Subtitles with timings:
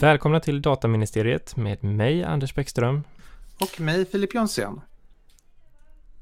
[0.00, 3.04] Välkomna till Dataministeriet med mig, Anders Bäckström.
[3.60, 4.80] Och mig, Filip Jonsson.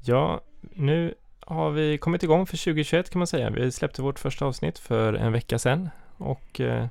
[0.03, 3.49] Ja, nu har vi kommit igång för 2021 kan man säga.
[3.49, 6.85] Vi släppte vårt första avsnitt för en vecka sedan och eh,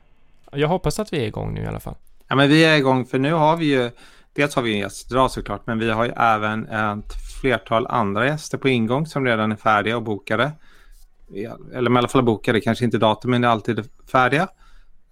[0.53, 1.95] jag hoppas att vi är igång nu i alla fall.
[2.29, 3.91] Ja, men vi är igång för nu har vi ju,
[4.33, 8.27] dels har vi en gäst idag såklart, men vi har ju även ett flertal andra
[8.27, 10.53] gäster på ingång som redan är färdiga och bokade.
[11.75, 14.49] Eller i alla fall bokade, kanske inte datum, men det är alltid färdiga.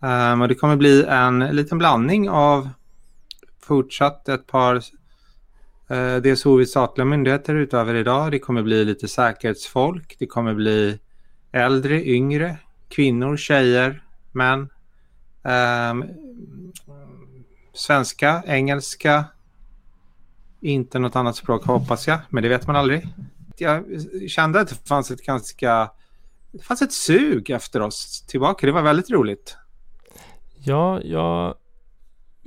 [0.00, 2.68] Um, och det kommer bli en liten blandning av
[3.62, 4.82] fortsatt ett par
[5.88, 8.30] eh, uh, DSO vid statliga myndigheter utöver idag.
[8.30, 10.16] Det kommer bli lite säkerhetsfolk.
[10.19, 10.98] Det kommer bli
[11.52, 12.56] äldre, yngre,
[12.88, 14.69] kvinnor, tjejer, män.
[15.42, 16.05] Um,
[17.74, 19.24] svenska, engelska,
[20.60, 23.08] inte något annat språk hoppas jag, men det vet man aldrig.
[23.58, 23.84] Jag
[24.28, 25.91] kände att det fanns ett ganska
[26.52, 28.66] det fanns ett sug efter oss tillbaka.
[28.66, 29.56] Det var väldigt roligt.
[30.67, 31.55] Ja, jag...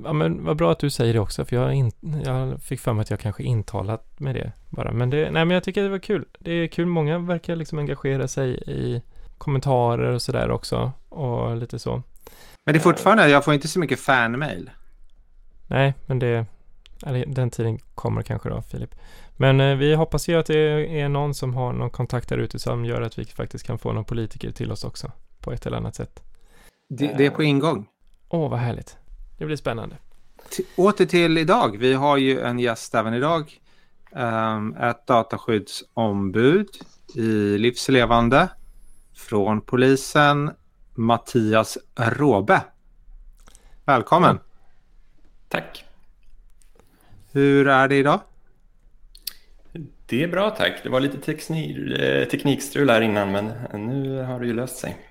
[0.04, 1.92] Ja, men vad bra att du säger det också, för jag, in,
[2.24, 4.92] jag fick för mig att jag kanske intalat med det bara.
[4.92, 6.24] Men, det, nej, men jag tycker det var kul.
[6.38, 9.02] Det är kul, många verkar liksom engagera sig i
[9.38, 10.92] kommentarer och sådär också.
[11.08, 12.02] Och lite så.
[12.64, 14.70] Men det är fortfarande, jag får inte så mycket fanmail.
[15.66, 16.46] Nej, men det,
[17.26, 18.94] den tiden kommer kanske då, Filip.
[19.36, 22.58] Men eh, vi hoppas ju att det är någon som har någon kontakt där ute
[22.58, 25.76] som gör att vi faktiskt kan få någon politiker till oss också på ett eller
[25.76, 26.22] annat sätt.
[26.88, 27.86] Det, det är på ingång.
[28.32, 28.96] Åh, oh, vad härligt.
[29.38, 29.96] Det blir spännande.
[30.56, 31.76] T åter till idag.
[31.78, 33.60] Vi har ju en gäst även idag.
[34.12, 36.68] Um, ett dataskyddsombud
[37.14, 38.48] i Livslevande
[39.14, 40.50] från polisen,
[40.94, 42.60] Mattias Råbe.
[43.84, 44.38] Välkommen!
[44.42, 44.58] Ja.
[45.48, 45.84] Tack!
[47.32, 48.20] Hur är det idag?
[50.06, 50.82] Det är bra tack.
[50.82, 51.18] Det var lite
[52.30, 53.46] teknikstrul här innan men
[53.86, 55.09] nu har det ju löst sig.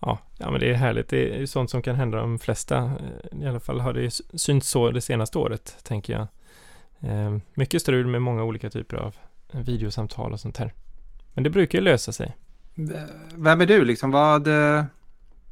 [0.00, 1.08] Ja, ja, men det är härligt.
[1.08, 2.76] Det är sånt som kan hända de flesta.
[2.76, 6.26] Eh, I alla fall har det synts så det senaste året, tänker jag.
[7.00, 9.16] Eh, mycket strul med många olika typer av
[9.52, 10.72] videosamtal och sånt här.
[11.34, 12.36] Men det brukar ju lösa sig.
[13.34, 14.10] Vem är du liksom?
[14.10, 14.46] Vad...
[14.46, 14.84] Eh,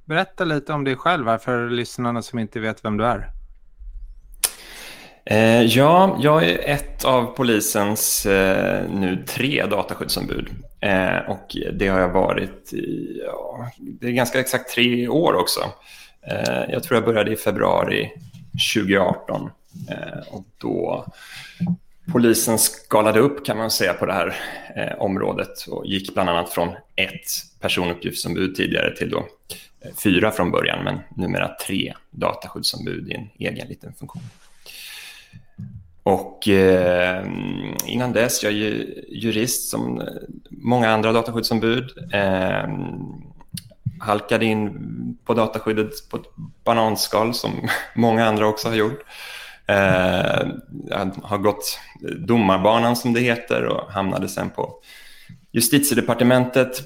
[0.05, 3.31] berätta lite om dig själv här för lyssnarna som inte vet vem du är.
[5.31, 10.49] Eh, ja, jag är ett av polisens eh, nu tre dataskyddsombud.
[10.81, 15.61] Eh, och det har jag varit i, ja, det är ganska exakt tre år också.
[16.23, 18.11] Eh, jag tror jag började i februari
[18.75, 19.51] 2018.
[19.91, 21.07] Eh, och då
[22.13, 24.37] polisen skalade upp kan man säga på det här
[24.77, 29.19] eh, området och gick bland annat från ett personuppgiftsombud tidigare till då
[29.81, 34.23] eh, fyra från början, men numera tre dataskyddsombud i en egen liten funktion.
[36.09, 37.27] Och eh,
[37.87, 40.03] innan dess, jag är jurist som
[40.51, 41.91] många andra dataskyddsombud.
[42.13, 42.69] Eh,
[44.01, 44.73] halkade in
[45.25, 46.27] på dataskyddet på ett
[46.65, 49.01] bananskal som många andra också har gjort.
[49.67, 50.49] Eh,
[50.89, 51.79] jag har gått
[52.19, 54.75] domarbanan som det heter och hamnade sen på
[55.53, 56.81] justitiedepartementet.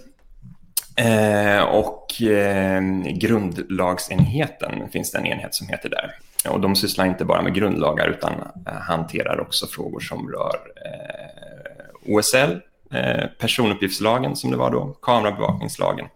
[0.96, 2.82] Eh, och eh,
[3.14, 6.14] grundlagsenheten finns det en enhet som heter där.
[6.48, 8.32] Och de sysslar inte bara med grundlagar utan
[8.66, 12.60] eh, hanterar också frågor som rör eh, OSL,
[12.92, 16.06] eh, personuppgiftslagen som det var då, kamerabevakningslagen.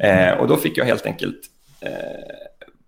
[0.00, 1.40] Eh, och då fick jag helt enkelt
[1.80, 1.90] eh,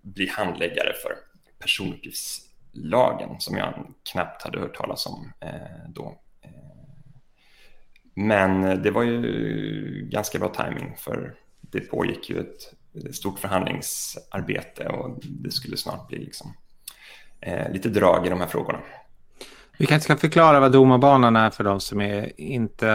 [0.01, 1.13] bli handläggare för
[1.59, 3.73] personuppgiftslagen som jag
[4.11, 6.19] knappt hade hört talas om eh, då.
[6.41, 6.49] Eh,
[8.13, 12.73] men det var ju ganska bra timing för det pågick ju ett
[13.15, 16.53] stort förhandlingsarbete och det skulle snart bli liksom
[17.41, 18.79] eh, lite drag i de här frågorna.
[19.77, 22.87] Vi kanske ska förklara vad domarbanan är för de som är, inte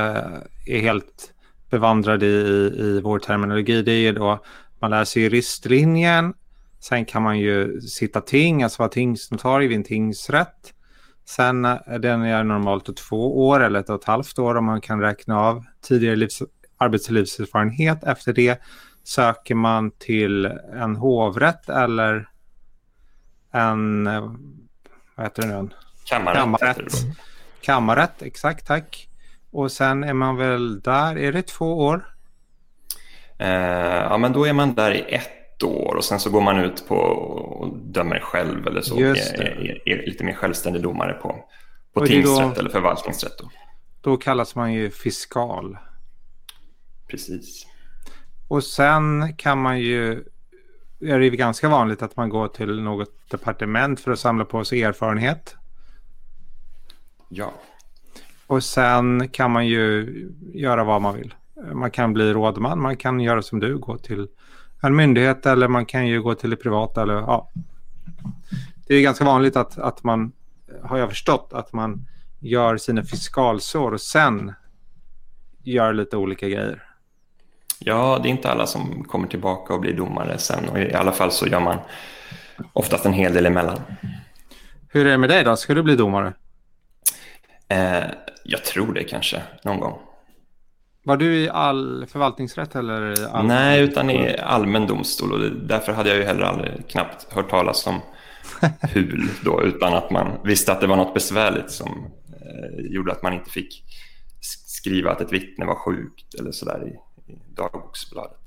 [0.66, 1.32] är helt
[1.70, 3.82] bevandrade i, i vår terminologi.
[3.82, 4.38] Det är ju då
[4.78, 6.34] man lär sig juristlinjen.
[6.80, 10.74] Sen kan man ju sitta ting, alltså vara tingsnotarie vid en tingsrätt.
[11.24, 14.80] Sen är den är normalt två år eller ett och ett halvt år om man
[14.80, 16.42] kan räkna av tidigare livs,
[16.78, 18.04] arbetslivserfarenhet.
[18.04, 18.60] Efter det
[19.04, 22.28] söker man till en hovrätt eller
[23.54, 24.04] en,
[25.14, 25.68] vad heter det nu?
[26.04, 26.38] Kammarrätt.
[26.38, 26.92] Kammarrätt.
[27.60, 29.08] Kammarrätt, exakt, tack.
[29.50, 32.14] Och sen är man väl där, är det två år?
[33.38, 36.58] Eh, ja, men då är man där i ett år och sen så går man
[36.58, 38.98] ut på och dömer själv eller så.
[38.98, 41.44] Är, är, är, lite mer självständig domare på,
[41.92, 43.38] på tingsrätt då, eller förvaltningsrätt.
[43.38, 43.50] Då.
[44.00, 45.78] då kallas man ju fiskal.
[47.08, 47.66] Precis.
[48.48, 50.24] Och sen kan man ju
[51.06, 54.82] är det ganska vanligt att man går till något departement för att samla på sig
[54.82, 55.56] erfarenhet.
[57.28, 57.52] Ja.
[58.46, 60.08] Och sen kan man ju
[60.54, 61.34] göra vad man vill.
[61.72, 64.28] Man kan bli rådman, man kan göra som du, gå till
[64.82, 67.50] en myndighet eller man kan ju gå till det privata eller ja.
[68.86, 70.32] det är ganska vanligt att, att man,
[70.82, 72.06] har jag förstått, att man
[72.38, 74.52] gör sina fiskalsår och sen
[75.62, 76.93] gör lite olika grejer.
[77.86, 81.12] Ja, det är inte alla som kommer tillbaka och blir domare sen och i alla
[81.12, 81.78] fall så gör man
[82.72, 83.80] oftast en hel del emellan.
[84.88, 85.56] Hur är det med dig då?
[85.56, 86.32] Ska du bli domare?
[87.68, 88.04] Eh,
[88.44, 89.98] jag tror det kanske, någon gång.
[91.04, 93.26] Var du i all förvaltningsrätt eller?
[93.32, 93.46] All...
[93.46, 97.86] Nej, utan i allmän domstol och därför hade jag ju heller aldrig knappt hört talas
[97.86, 98.00] om
[98.94, 101.88] HUL då, utan att man visste att det var något besvärligt som
[102.28, 103.84] eh, gjorde att man inte fick
[104.66, 108.40] skriva att ett vittne var sjukt eller sådär i, i dagboksbladet.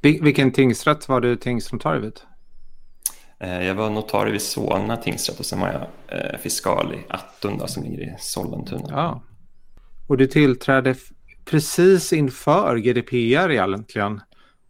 [0.00, 2.20] Vil vilken tingsrätt var du tingsnotarie vid?
[3.38, 5.86] Eh, jag var notarie vid Solna tingsrätt och sen var jag
[6.18, 8.88] eh, fiskal i Attunda som ligger i Sollentuna.
[8.90, 9.22] Ja.
[10.06, 10.94] Och du tillträdde
[11.44, 14.20] precis inför GDPR egentligen.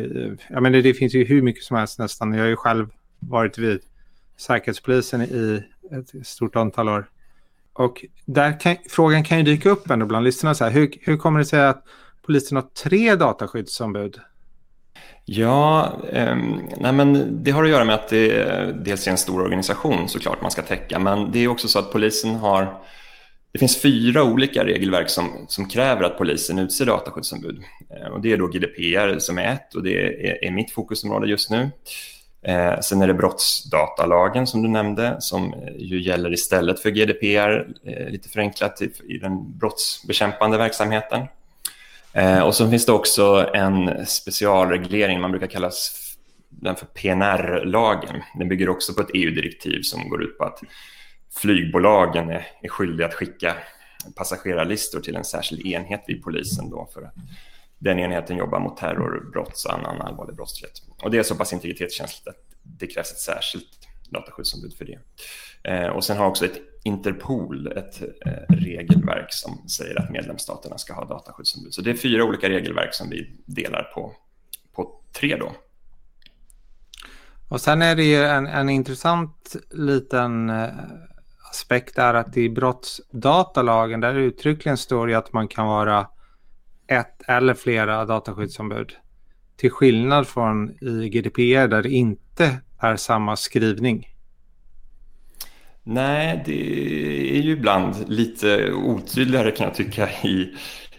[0.48, 2.34] jag menar, det finns ju hur mycket som helst nästan.
[2.34, 2.88] Jag har ju själv
[3.20, 3.80] varit vid
[4.38, 7.10] Säkerhetspolisen i ett stort antal år.
[7.74, 10.56] Och där kan, frågan kan ju dyka upp ändå bland lyssnarna.
[10.56, 11.84] Så här, hur, hur kommer det sig att
[12.26, 14.20] polisen har tre dataskyddsombud?
[15.26, 16.36] Ja, eh,
[16.78, 20.10] nej men det har att göra med att det eh, dels är en stor organisation
[20.10, 22.82] såklart man ska täcka, men det är också så att polisen har
[23.54, 27.64] det finns fyra olika regelverk som, som kräver att polisen utser dataskyddsombud.
[27.90, 31.28] Eh, och det är då GDPR som är ett och det är, är mitt fokusområde
[31.28, 31.72] just nu.
[32.46, 37.68] Eh, sen är det brottsdatalagen som du nämnde som eh, ju gäller istället för GDPR,
[37.86, 41.28] eh, lite förenklat i, i den brottsbekämpande verksamheten.
[42.14, 45.72] Eh, och så finns det också en specialreglering, man brukar kalla
[46.50, 48.22] den för PNR-lagen.
[48.40, 50.60] Den bygger också på ett EU-direktiv som går ut på att
[51.36, 53.56] flygbolagen är, är skyldiga att skicka
[54.16, 57.14] passagerarlistor till en särskild enhet vid polisen då för att
[57.80, 60.82] den enheten jobbar mot terrorbrott och annan allvarlig brottslighet.
[61.02, 65.00] Och det är så pass integritetskänsligt att det krävs ett särskilt dataskyddsombud för det.
[65.64, 70.94] Eh, och sen har också ett Interpol ett eh, regelverk som säger att medlemsstaterna ska
[70.94, 71.74] ha dataskyddsombud.
[71.74, 74.14] Så det är fyra olika regelverk som vi delar på,
[74.76, 75.52] på tre då.
[77.50, 80.68] Och sen är det ju en, en intressant liten eh,
[81.54, 86.08] aspekt är att i brottsdatalagen där uttryckligen står det att man kan vara
[86.88, 88.92] ett eller flera dataskyddsombud.
[89.58, 94.08] Till skillnad från i GDPR där det inte är samma skrivning.
[95.84, 100.54] Nej, det är ju ibland lite otydligare kan jag tycka i,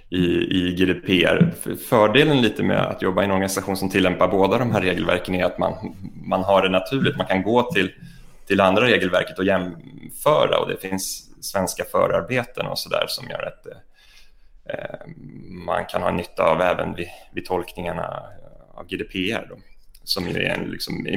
[0.09, 1.55] i, i GDPR.
[1.89, 5.45] Fördelen lite med att jobba i en organisation som tillämpar båda de här regelverken är
[5.45, 7.17] att man, man har det naturligt.
[7.17, 7.91] Man kan gå till,
[8.47, 13.43] till andra regelverket och jämföra och det finns svenska förarbeten och så där som gör
[13.43, 13.67] att
[14.69, 15.07] eh,
[15.67, 19.47] man kan ha nytta av även vid, vid tolkningarna eh, av GDPR.
[19.49, 19.57] Då
[20.05, 21.13] som ju är en, liksom, i,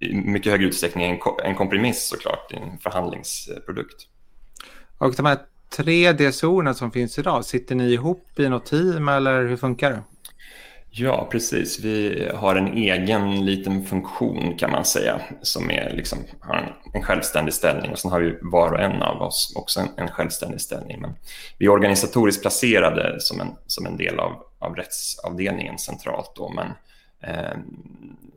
[0.00, 4.06] i mycket högre utsträckning en, en kompromiss såklart, en förhandlingsprodukt.
[4.98, 5.38] Och de här
[5.76, 10.02] tre DSO som finns idag, sitter ni ihop i något team eller hur funkar det?
[11.00, 11.80] Ja, precis.
[11.80, 17.54] Vi har en egen liten funktion kan man säga som är liksom, har en, självständig
[17.54, 21.00] ställning och sen har vi var och en av oss också en, en självständig ställning.
[21.00, 21.14] Men
[21.58, 26.66] vi är organisatoriskt placerade som en, som en del av, av rättsavdelningen centralt då, men
[27.22, 27.58] eh,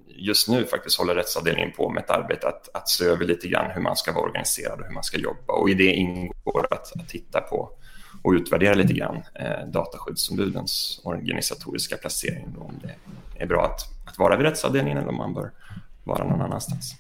[0.08, 3.72] just nu faktiskt håller rättsavdelningen på med ett arbete att, att se över lite grann
[3.72, 5.54] hur man ska vara organiserad och hur man ska jobba.
[5.54, 7.70] Och i det ingår att, att titta på
[8.22, 12.56] och utvärdera lite grann eh, dataskyddsombudens organisatoriska placering.
[12.58, 15.52] Om det är bra att, att vara vid rättsavdelningen eller om man bör
[16.04, 16.96] vara någon annanstans.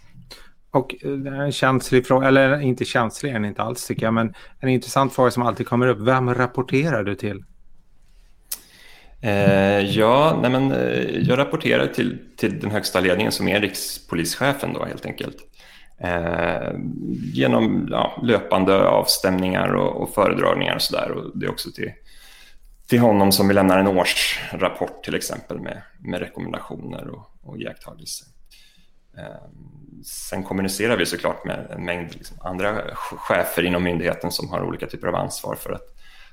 [0.71, 4.69] Och eh, en känslig fråga, eller inte känslig, är inte alls tycker jag, men en
[4.69, 5.99] intressant fråga som alltid kommer upp.
[5.99, 7.43] Vem rapporterar du till?
[9.21, 14.73] Eh, ja, nej men, eh, jag rapporterar till, till den högsta ledningen som är rikspolischefen
[14.73, 15.37] då helt enkelt.
[16.03, 16.71] Eh,
[17.33, 21.11] genom ja, löpande avstämningar och, och föredragningar och sådär.
[21.11, 21.91] Och det är också till,
[22.87, 28.27] till honom som vi lämnar en årsrapport till exempel med, med rekommendationer och, och iakttagelser.
[29.17, 29.23] Eh,
[30.05, 34.87] sen kommunicerar vi såklart med en mängd liksom, andra chefer inom myndigheten som har olika
[34.87, 35.87] typer av ansvar för att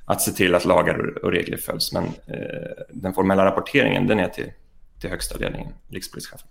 [0.08, 1.92] att se till att lagar och regler följs.
[1.92, 4.52] Men eh, den formella rapporteringen den är till,
[5.00, 6.48] till högsta ledningen, rikspolischefen.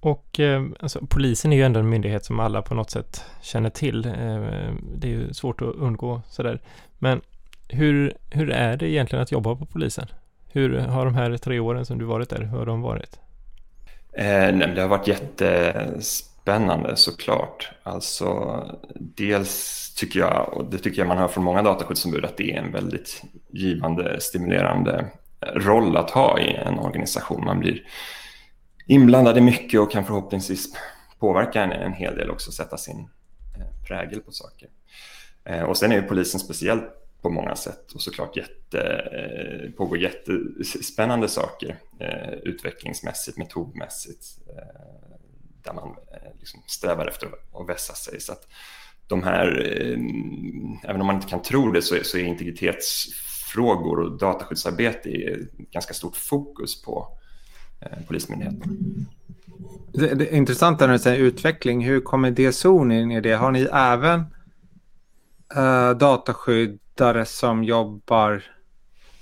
[0.00, 3.70] Och eh, alltså, polisen är ju ändå en myndighet som alla på något sätt känner
[3.70, 4.06] till.
[4.06, 6.60] Eh, det är ju svårt att undgå sådär.
[6.98, 7.20] Men
[7.68, 10.06] hur, hur är det egentligen att jobba på polisen?
[10.52, 13.18] Hur har de här tre åren som du varit där, hur har de varit?
[14.12, 17.70] Eh, nej, det har varit jättespännande såklart.
[17.82, 18.62] Alltså,
[18.94, 22.58] dels tycker jag, och det tycker jag man hör från många dataskyddsombud, att det är
[22.58, 25.06] en väldigt givande, stimulerande
[25.54, 27.44] roll att ha i en organisation.
[27.44, 27.82] Man blir
[28.88, 30.74] inblandad i mycket och kan förhoppningsvis
[31.18, 33.08] påverka en, en hel del också, sätta sin
[33.56, 34.68] eh, prägel på saker.
[35.44, 36.84] Eh, och sen är ju polisen speciellt
[37.22, 38.80] på många sätt och såklart jätte,
[39.12, 41.76] eh, pågår jättespännande saker
[42.42, 44.26] utvecklingsmässigt, metodmässigt
[45.62, 45.96] där man
[46.38, 48.20] liksom strävar efter att vässa sig.
[48.20, 48.48] Så att
[49.06, 49.46] de här,
[50.84, 55.10] även om man inte kan tro det så är, så är integritetsfrågor och dataskyddsarbete
[55.70, 57.18] ganska stort fokus på
[58.06, 59.06] Polismyndigheten.
[59.92, 61.84] Det, det är intressant när du säger utveckling.
[61.84, 63.32] Hur kommer DSO in i det?
[63.32, 64.20] Har ni även
[65.56, 68.42] uh, dataskyddare som jobbar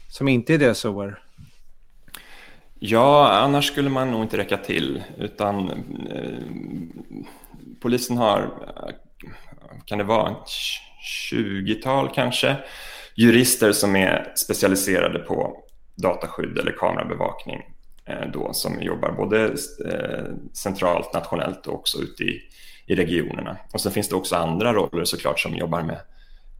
[0.09, 1.23] som inte är DSOer?
[2.79, 5.03] Ja, annars skulle man nog inte räcka till.
[5.19, 5.71] Utan
[6.11, 6.39] eh,
[7.81, 8.51] polisen har,
[9.85, 10.49] kan det vara, ett
[11.33, 12.57] 20-tal kanske,
[13.15, 15.63] jurister som är specialiserade på
[15.95, 17.76] dataskydd eller kamerabevakning eh,
[18.09, 19.45] Eh, då, som jobbar både
[19.85, 22.43] eh, centralt, nationellt och också ute i,
[22.87, 23.57] i regionerna.
[23.73, 26.01] Och sen finns det också andra roller såklart som jobbar med,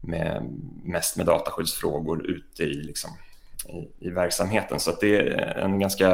[0.01, 0.43] med
[0.83, 3.11] mest med dataskyddsfrågor ute i, liksom,
[3.65, 4.79] i, i verksamheten.
[4.79, 6.09] Så det är en ganska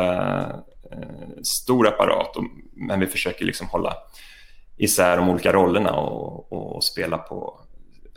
[0.92, 3.98] eh, stor apparat, och, men vi försöker liksom hålla
[4.78, 7.60] isär de olika rollerna och, och, spela på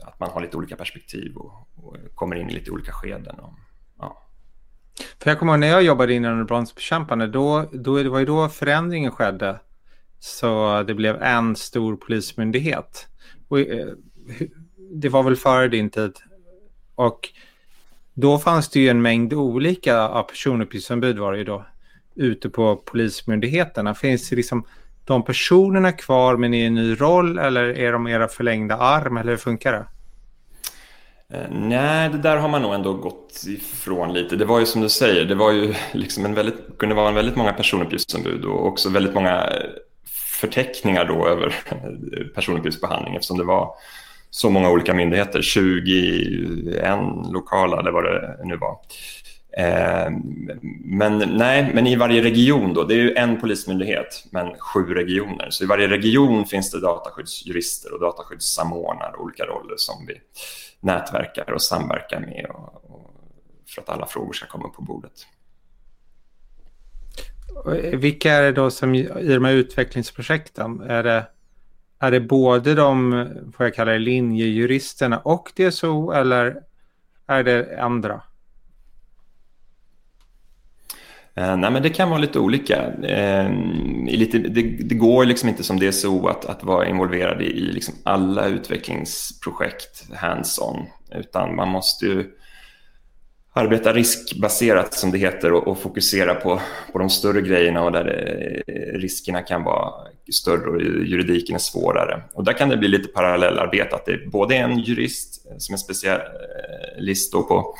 [0.02, 3.38] att man har lite olika perspektiv och, och kommer in i lite olika skeden.
[3.38, 3.52] Och,
[3.98, 4.25] ja.
[5.22, 8.48] För jag kommer ihåg när jag jobbade inom brottsbekämpande, då, då, det var ju då
[8.48, 9.60] förändringen skedde.
[10.18, 13.06] Så det blev en stor polismyndighet.
[13.48, 13.88] Och, eh,
[14.92, 16.12] det var väl före din tid.
[16.94, 17.28] Och
[18.14, 21.66] då fanns det ju en mängd olika personuppgiftsombud var det ju då
[22.14, 23.94] ute på polismyndigheterna.
[23.94, 24.66] Finns det liksom
[25.04, 29.30] de personerna kvar men i en ny roll eller är de era förlängda arm eller
[29.30, 29.86] hur funkar det?
[31.32, 34.36] Eh, nej, det där har man nog ändå gått ifrån lite.
[34.36, 37.14] Det var ju som du säger, det var ju liksom en väldigt, kunde vara en
[37.14, 39.70] väldigt många personuppgiftsombud och också väldigt många eh,
[40.40, 41.54] förteckningar då över
[42.34, 43.74] personuppgiftsbehandling eftersom det var
[44.30, 45.72] så många olika myndigheter, 21
[47.32, 48.78] lokala eller vad det nu var.
[49.58, 50.10] Eh,
[50.84, 55.50] men nej, men i varje region då, det är ju en polismyndighet men sju regioner.
[55.50, 60.14] Så i varje region finns det dataskyddsjurister och dataskyddssamordnare och olika roller som vi
[60.80, 63.10] nätverkar och samverkar med och, och
[63.74, 65.26] för att alla frågor ska komma på bordet.
[67.66, 70.80] Eh, vilka är det då som i de här utvecklingsprojekten?
[70.80, 71.26] Är det,
[71.98, 76.62] är det både de, får jag kalla det, linjejuristerna och DSO eller
[77.26, 78.14] är det andra?
[78.14, 78.22] Eh,
[81.36, 82.92] Eh, nej, men det kan vara lite olika.
[83.02, 83.50] Eh,
[84.06, 87.94] lite, det, det, går liksom inte som DSO att, att vara involverad i, i liksom
[88.02, 92.24] alla utvecklingsprojekt hands-on, utan man måste ju
[93.52, 96.60] arbeta riskbaserat som det heter och, och fokusera på,
[96.92, 99.92] på de större grejerna och där det, riskerna kan vara
[100.32, 102.22] större och juridiken är svårare.
[102.32, 105.76] Och där kan det bli lite parallellarbete, att det är både en jurist som är
[105.76, 107.74] specialist på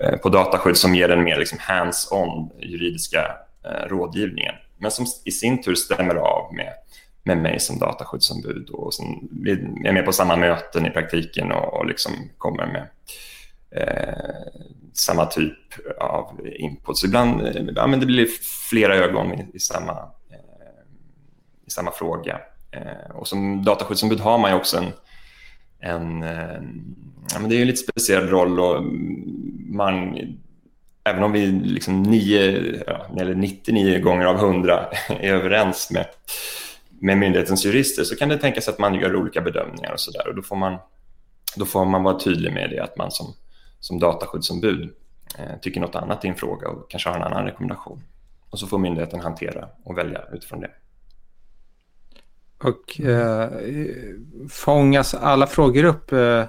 [0.00, 4.54] Eh, på dataskydd som ger den mer liksom hands-on juridiska eh, rådgivningen.
[4.78, 6.72] Men som i sin tur stämmer av med,
[7.22, 9.28] med mig som dataskyddsombud och som
[9.84, 12.88] är med på samma möten i praktiken och, och liksom kommer med
[13.70, 15.58] eh, samma typ
[16.00, 16.98] av input.
[16.98, 18.28] Så ibland eh, ja, men det blir
[18.70, 19.92] flera ögon i, i samma,
[20.30, 20.86] eh,
[21.66, 22.40] i samma fråga.
[22.70, 24.92] Eh, och som dataskyddsombud har man ju också en,
[25.84, 26.62] en eh,
[27.32, 28.84] ja, men det är en lite speciell roll och
[29.66, 30.18] man,
[31.04, 32.42] även om vi liksom nio,
[33.20, 36.06] eller 99 gånger av 100 är överens med,
[37.00, 40.28] med myndighetens jurister så kan det tänkas att man gör olika bedömningar och så där
[40.28, 40.78] och då får man,
[41.56, 43.34] då får man vara tydlig med det att man som,
[43.80, 44.90] som dataskyddsombud
[45.38, 48.02] eh, tycker något annat i en fråga och kanske har en annan rekommendation.
[48.50, 50.70] Och så får myndigheten hantera och välja utifrån det.
[52.58, 53.50] Och eh,
[54.50, 56.44] fångas alla frågor upp eh,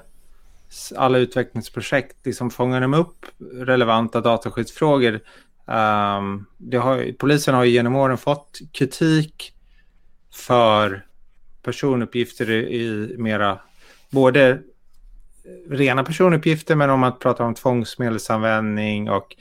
[0.95, 5.19] alla utvecklingsprojekt, liksom fångar de upp relevanta dataskyddsfrågor?
[5.67, 9.53] Um, har, polisen har ju genom åren fått kritik
[10.33, 11.05] för
[11.61, 13.59] personuppgifter i, i mera,
[14.09, 14.61] både
[15.69, 19.35] rena personuppgifter men om man pratar om tvångsmedelsanvändning och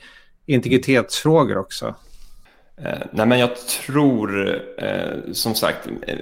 [0.45, 1.95] integritetsfrågor också.
[2.81, 6.17] Eh, nej men jag tror eh, som sagt eh,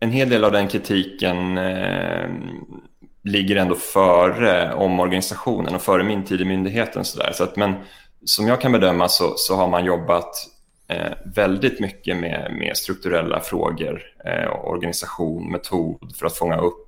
[0.00, 1.58] en hel del av den kritiken
[3.24, 7.04] ligger ändå före omorganisationen och före min tid i myndigheten.
[7.04, 7.32] Så där.
[7.32, 7.74] Så att, men
[8.24, 10.30] som jag kan bedöma så, så har man jobbat
[10.88, 16.85] eh, väldigt mycket med, med strukturella frågor, eh, organisation, metod för att fånga upp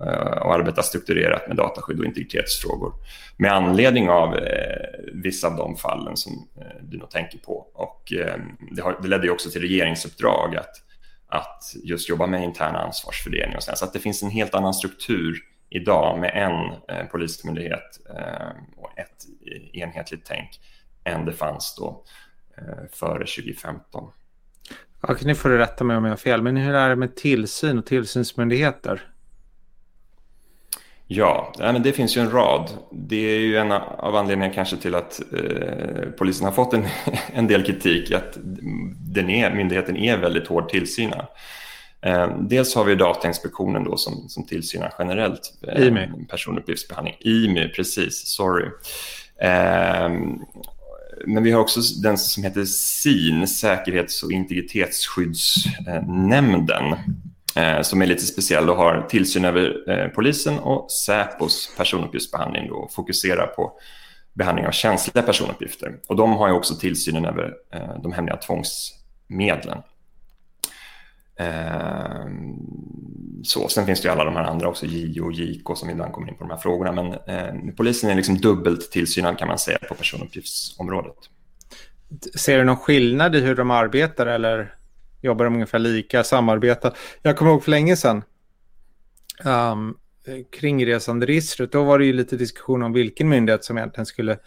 [0.00, 2.92] Eh, och arbeta strukturerat med dataskydd och integritetsfrågor
[3.36, 7.66] med anledning av eh, vissa av de fallen som eh, du nog tänker på.
[7.74, 8.36] Och, eh,
[8.70, 10.74] det, har, det ledde också till regeringsuppdrag att,
[11.28, 14.74] att just jobba med intern ansvarsfördelning och sen, så att det finns en helt annan
[14.74, 15.38] struktur
[15.70, 20.60] idag med en eh, polismyndighet eh, och ett eh, enhetligt tänk
[21.04, 22.04] än det fanns då
[22.92, 24.12] före 2015.
[25.02, 27.78] Ja, ni får rätta mig om jag har fel, men hur är det med tillsyn
[27.78, 29.10] och tillsynsmyndigheter?
[31.10, 32.70] Ja, men det finns ju en rad.
[32.92, 36.86] Det är ju en av anledningarna kanske till att eh, polisen har fått en,
[37.34, 38.38] en del kritik, att
[39.14, 41.26] den är, myndigheten är väldigt hård tillsynad.
[42.00, 46.08] Eh, dels har vi Datainspektionen då som, som tillsynar generellt eh, IMI.
[46.30, 47.16] personuppgiftsbehandling.
[47.20, 48.66] IMI, precis, sorry.
[49.40, 50.08] Eh,
[51.26, 56.96] men vi har också den som heter SIN, Säkerhets och integritetsskyddsnämnden
[57.58, 62.92] Eh, som är lite speciell och har tillsyn över eh, polisen och Säpos personuppgiftsbehandling och
[62.92, 63.72] fokuserar på
[64.32, 65.98] behandling av känsliga personuppgifter.
[66.08, 69.82] Och de har ju också tillsynen över eh, de hemliga tvångsmedlen.
[71.36, 72.56] Ehm,
[73.44, 76.12] så, sen finns det ju alla de här andra också, JO och JK som ibland
[76.12, 76.92] kommer in på de här frågorna.
[76.92, 81.16] Men eh, polisen är liksom dubbelt tillsynad kan man säga på personuppgiftsområdet.
[82.34, 84.74] Ser du någon skillnad i hur de arbetar eller
[85.20, 86.96] jobbar de ungefär lika, samarbetar?
[87.22, 88.22] Jag kommer ihåg för länge sedan
[89.44, 89.96] um,
[90.50, 94.38] kring resanderegistret, då var det ju lite diskussion om vilken myndighet som egentligen skulle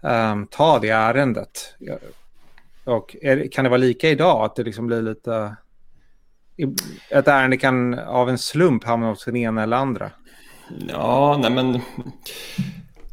[0.00, 1.74] um, ta det ärendet.
[2.84, 5.56] Och är, kan det vara lika idag, att det liksom blir lite
[7.10, 10.10] ett ärende kan av en slump hamna hos den ena eller andra?
[10.88, 11.80] Ja, nej men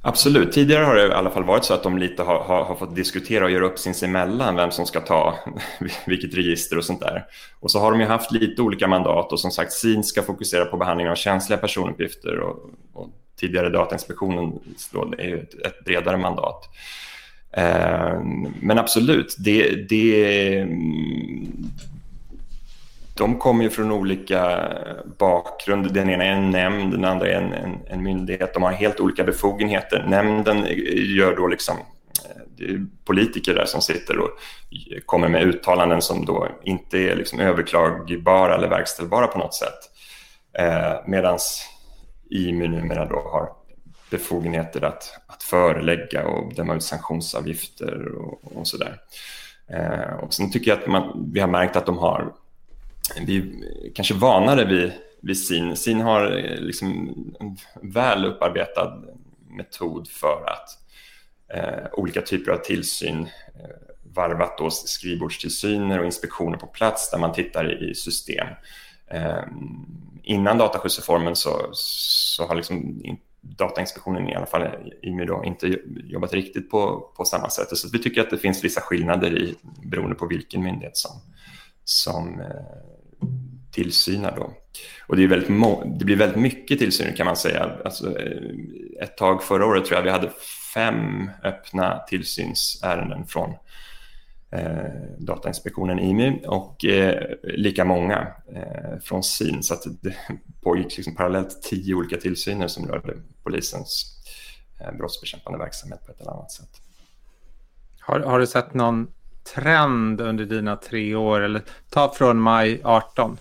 [0.04, 0.52] absolut.
[0.52, 2.96] Tidigare har det i alla fall varit så att de lite har, har, har fått
[2.96, 5.36] diskutera och göra upp sinsemellan vem som ska ta
[6.06, 7.26] vilket register och sånt där.
[7.60, 10.66] Och så har de ju haft lite olika mandat och som sagt SIN ska fokusera
[10.66, 14.60] på behandling av känsliga personuppgifter och, och tidigare Datainspektionen
[15.18, 16.70] är ju ett, ett bredare mandat.
[17.58, 18.20] Eh,
[18.62, 20.68] men absolut, det, det,
[23.16, 25.94] de kommer ju från olika eh, bakgrund.
[25.94, 28.54] Den ena är en nämnd, den andra är en, en, en myndighet.
[28.54, 30.06] De har helt olika befogenheter.
[30.08, 31.78] Nämnden eh, gör då liksom
[32.26, 34.30] eh, det är politiker där som sitter och
[35.06, 39.80] kommer med uttalanden som då inte är liksom överklagbara eller verkställbara på något sätt.
[40.58, 41.40] Eh, Medan
[42.30, 43.50] IMU numera då har
[44.10, 48.98] befogenheter att, att förelägga och döma ut sanktionsavgifter och, och sådär.
[49.68, 52.34] Eh, och sen tycker jag att man, vi har märkt att de har
[53.26, 55.76] vi är kanske vanare vid, vid SIN.
[55.76, 56.88] SIN har eh, liksom
[57.40, 59.04] en väl upparbetad
[59.50, 60.70] metod för att
[61.54, 67.34] eh, olika typer av tillsyn eh, varvat då skrivbordstillsyner och inspektioner på plats där man
[67.34, 68.48] tittar i system.
[69.08, 69.44] Eh,
[70.24, 73.02] innan dataskyddsreformen så, så har liksom
[73.46, 74.70] Datainspektionen i alla fall eh,
[75.02, 77.78] i då, inte jobbat riktigt på, på samma sätt.
[77.78, 81.12] Så vi tycker att det finns vissa skillnader i, beroende på vilken myndighet som,
[81.84, 83.28] som eh,
[83.72, 84.36] tillsynar.
[84.36, 84.54] Då.
[85.08, 87.72] Och det, är väldigt det blir väldigt mycket tillsyn kan man säga.
[87.86, 90.32] Alltså, eh, ett tag förra året tror jag vi hade
[90.74, 93.54] fem öppna tillsynsärenden från
[94.52, 99.64] eh, Datainspektionen IMI och eh, lika många eh, från SIN.
[99.64, 100.16] Så att det
[100.62, 104.20] pågick liksom parallellt tio olika tillsyner som rörde polisens
[104.80, 106.82] eh, brottsbekämpande verksamhet på ett eller annat sätt.
[108.00, 109.08] Har, har du sett någon
[109.56, 111.42] trend under dina tre år?
[111.42, 113.38] Eller ta från maj 18.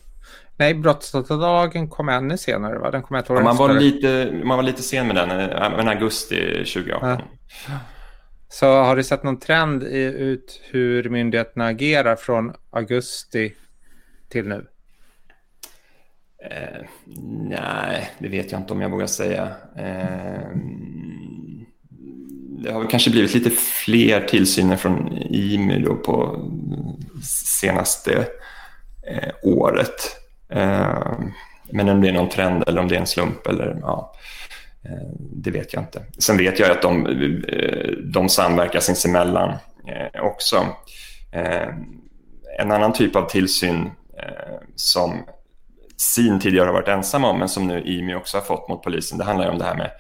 [0.57, 2.91] Nej, brottsdatalagen kom ännu senare va?
[2.91, 5.71] Den kom ett år ja, man, var lite, man var lite sen med den, eh,
[5.77, 7.09] men augusti 2018.
[7.09, 7.19] Ja.
[8.49, 13.55] Så har du sett någon trend i, ut hur myndigheterna agerar från augusti
[14.29, 14.67] till nu?
[16.51, 16.87] Eh,
[17.49, 19.49] nej, det vet jag inte om jag vågar säga.
[19.77, 20.49] Eh,
[22.63, 26.47] det har kanske blivit lite fler tillsyner från IMY då på
[27.61, 28.27] senaste
[29.07, 30.17] eh, året.
[30.49, 31.13] Eh,
[31.73, 34.15] men om det är någon trend eller om det är en slump eller ja,
[34.85, 36.03] eh, det vet jag inte.
[36.19, 37.07] Sen vet jag att de,
[37.49, 39.51] eh, de samverkar sinsemellan
[39.89, 40.67] eh, också.
[41.33, 41.69] Eh,
[42.59, 45.23] en annan typ av tillsyn eh, som
[45.97, 49.19] SIN tidigare har varit ensam om men som nu IMY också har fått mot polisen,
[49.19, 49.91] det handlar om det här med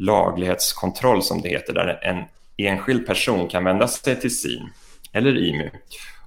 [0.00, 2.24] laglighetskontroll som det heter, där en
[2.56, 4.68] enskild person kan vända sig till SIN
[5.12, 5.70] eller IMU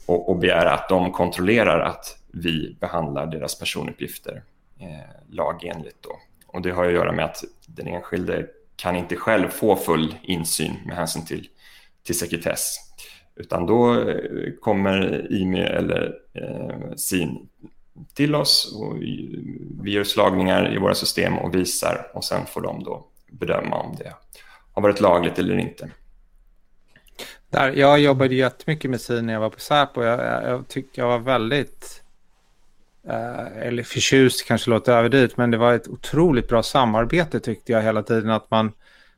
[0.06, 4.44] och, och begära att de kontrollerar att vi behandlar deras personuppgifter
[4.80, 4.88] eh,
[5.30, 5.98] lagenligt.
[6.02, 6.20] Då.
[6.48, 10.74] Och det har att göra med att den enskilde kan inte själv få full insyn
[10.86, 11.48] med hänsyn till,
[12.06, 12.78] till sekretess.
[13.36, 17.50] Utan då eh, kommer IMU eller eh, SIN
[18.14, 19.02] till oss och
[19.84, 23.08] vi gör slagningar i våra system och visar och sen får de då
[23.40, 24.14] bedöma om det
[24.74, 25.90] har varit lagligt eller inte.
[27.50, 30.04] Där, jag jobbade jättemycket med SIN när jag var på Säpo.
[30.04, 32.04] Jag, jag, jag tyckte jag var väldigt,
[33.08, 37.82] eh, eller förtjust kanske låter överdrivet, men det var ett otroligt bra samarbete tyckte jag
[37.82, 38.30] hela tiden.
[38.30, 38.72] Att man,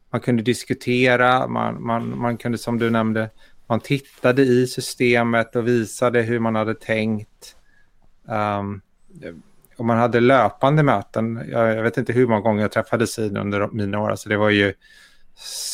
[0.09, 3.29] man kunde diskutera, man, man, man kunde som du nämnde,
[3.67, 7.55] man tittade i systemet och visade hur man hade tänkt.
[8.25, 8.81] Um,
[9.77, 11.45] och man hade löpande möten.
[11.51, 14.09] Jag, jag, vet inte hur många gånger jag träffade SIN under mina år.
[14.11, 14.73] Alltså det var ju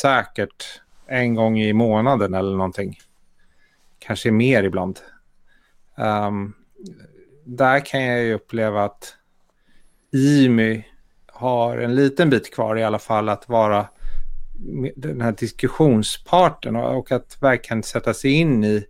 [0.02, 3.00] säkert en gång i månaden eller någonting.
[4.00, 5.00] Kanske mer ibland.
[5.98, 6.54] Um,
[7.44, 9.16] där kan jag ju uppleva att
[10.12, 10.86] IMY
[11.28, 13.88] har en liten bit kvar i alla fall att vara
[14.96, 18.86] den här diskussionsparten och att verkligen sätta sig in i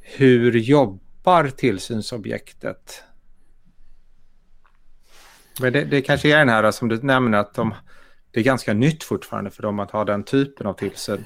[0.00, 3.04] hur jobbar tillsynsobjektet?
[5.60, 7.74] Men det, det kanske är den här som du nämner att de,
[8.30, 11.24] det är ganska nytt fortfarande för dem att ha den typen av tillsyn.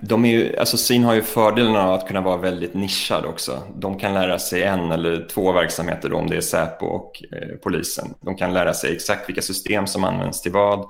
[0.00, 3.62] De är ju, alltså SIN har ju fördelen av att kunna vara väldigt nischad också.
[3.76, 7.56] De kan lära sig en eller två verksamheter då, om det är Säpo och eh,
[7.62, 8.14] polisen.
[8.20, 10.86] De kan lära sig exakt vilka system som används till vad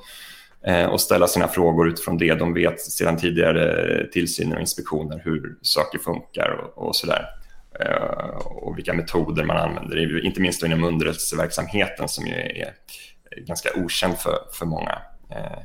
[0.67, 2.35] eh, och ställa sina frågor utifrån det.
[2.35, 7.44] De vet sedan tidigare tillsyner och inspektioner hur saker funkar och, och sådär.
[7.81, 12.75] Eh, och vilka metoder man använder, inte minst inom underrättelseverksamheten som ju är
[13.37, 14.99] ganska okänd för, för många.
[15.31, 15.59] Eh,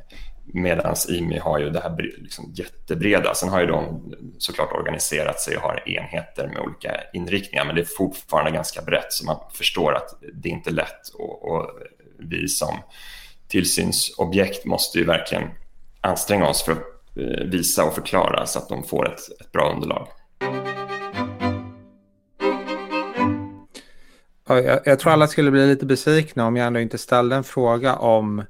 [0.52, 3.34] Medan IMI har ju det här liksom jättebreda.
[3.34, 7.80] Sen har ju de såklart organiserat sig och har enheter med olika inriktningar, men det
[7.80, 11.70] är fortfarande ganska brett så man förstår att det är inte lätt och, och
[12.18, 12.76] vi som
[13.48, 15.50] tillsynsobjekt måste ju verkligen
[16.00, 16.78] anstränga oss för att
[17.16, 20.08] eh, visa och förklara så att de får ett, ett bra underlag.
[24.56, 27.96] Jag, jag, tror alla skulle bli lite besvikna om jag ändå inte ställde en fråga
[27.96, 28.44] om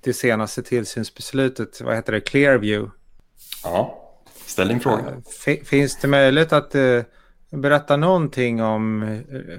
[0.00, 1.80] det senaste tillsynsbeslutet.
[1.80, 2.20] Vad heter det?
[2.20, 2.90] Clearview.
[3.64, 4.12] Ja,
[4.46, 5.02] ställ din fråga.
[5.64, 7.02] Finns det möjlighet att uh,
[7.50, 9.02] berätta någonting om...
[9.02, 9.58] Uh,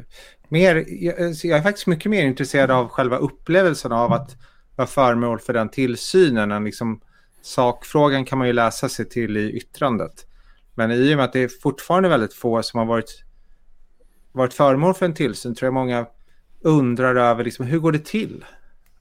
[0.50, 4.36] mer, jag, jag, är faktiskt mycket mer intresserad av själva upplevelsen av att
[4.76, 6.52] vara föremål för den tillsynen.
[6.52, 7.02] Än liksom,
[7.42, 10.26] sakfrågan kan man ju läsa sig till i yttrandet.
[10.76, 13.25] Men i och med att det är fortfarande väldigt få som har varit
[14.36, 16.06] varit föremål för en tillsyn tror jag många
[16.62, 18.46] undrar över liksom, hur går det till?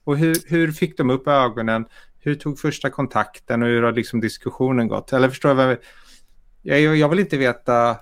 [0.03, 1.85] Och hur, hur fick de upp ögonen?
[2.19, 5.13] Hur tog första kontakten och hur har liksom diskussionen gått?
[5.13, 5.77] Eller förstår jag,
[6.61, 7.97] jag, jag vill inte veta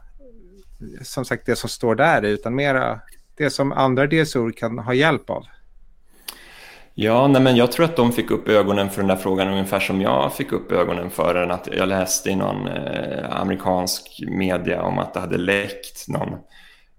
[1.01, 2.99] som sagt det som står där utan mera
[3.37, 5.45] det som andra DSO kan ha hjälp av.
[6.95, 9.79] Ja, nej men jag tror att de fick upp ögonen för den där frågan ungefär
[9.79, 11.51] som jag fick upp ögonen för den.
[11.51, 16.29] Att jag läste i någon eh, amerikansk media om att det hade läckt någon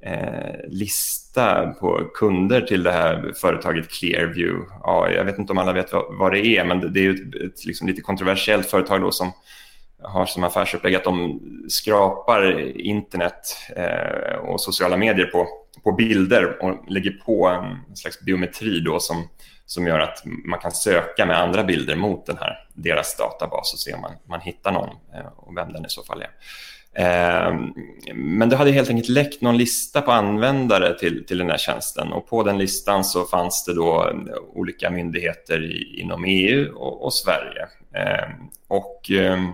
[0.05, 4.65] eh, lista på kunder till det här företaget Clearview.
[4.83, 7.15] Ja, jag vet inte om alla vet vad, vad det är, men det, är ju
[7.15, 9.33] ett, ett liksom lite kontroversiellt företag då som
[10.03, 15.49] har som affärsupplägg att de skrapar internet eh, och sociala medier på,
[15.83, 19.29] på bilder och lägger på en slags biometri då som,
[19.67, 23.79] som gör att man kan söka med andra bilder mot den här, deras databas och
[23.79, 26.31] se om man, man hittar någon eh, och vem den i så fall är.
[26.95, 27.73] Ehm,
[28.15, 32.13] men det hade helt enkelt läckt någon lista på användare till, till den här tjänsten
[32.13, 37.05] och på den listan så fanns det då eh, olika myndigheter i, inom EU och,
[37.05, 37.67] och Sverige.
[37.95, 38.31] Ehm,
[38.69, 39.53] och ehm,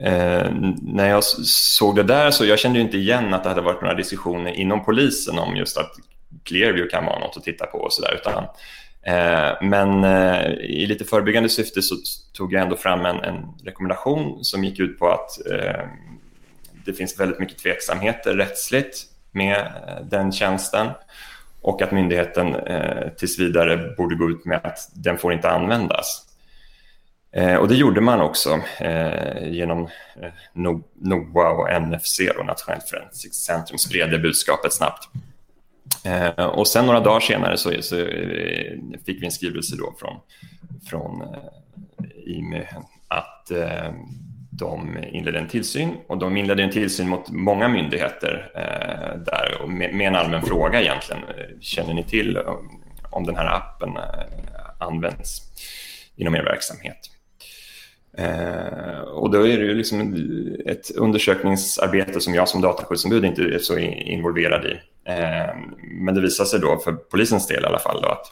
[0.00, 3.82] eh, när jag såg det där så jag kände inte igen att det hade varit
[3.82, 5.92] några diskussioner inom polisen om just att
[6.44, 8.44] Clearview kan vara något att titta på och sådär utan
[9.02, 11.96] Eh, men eh, i lite förebyggande syfte så
[12.32, 15.84] tog jag ändå fram en, en rekommendation som gick ut på att eh,
[16.84, 19.72] det finns väldigt mycket tveksamheter rättsligt med
[20.10, 20.86] den tjänsten
[21.60, 22.56] och att myndigheten
[23.16, 26.26] tills vidare borde gå ut med att den får inte användas.
[27.60, 28.60] och det gjorde man också
[29.40, 29.88] genom
[30.94, 35.08] NOA och NFC, då, Nationellt forensiskt centrum, spred det budskapet snabbt.
[36.04, 40.20] Eh, och sen några dagar senare så, så eh, fick vi en skrivelse då från,
[40.90, 42.66] från eh, IMU
[43.08, 43.92] att eh,
[44.50, 49.70] de inledde en tillsyn och de inledde en tillsyn mot många myndigheter eh, där och
[49.70, 51.22] med, med, en allmän fråga egentligen.
[51.22, 55.42] Eh, känner ni till om, om den här appen eh, används
[56.16, 56.98] inom er verksamhet?
[58.18, 60.00] Eh, och då är det ju liksom
[60.66, 64.72] ett undersökningsarbete som jag som dataskyddsombud inte är så involverad i.
[65.04, 68.26] Eh, men det visade sig då för polisens del i alla fall då att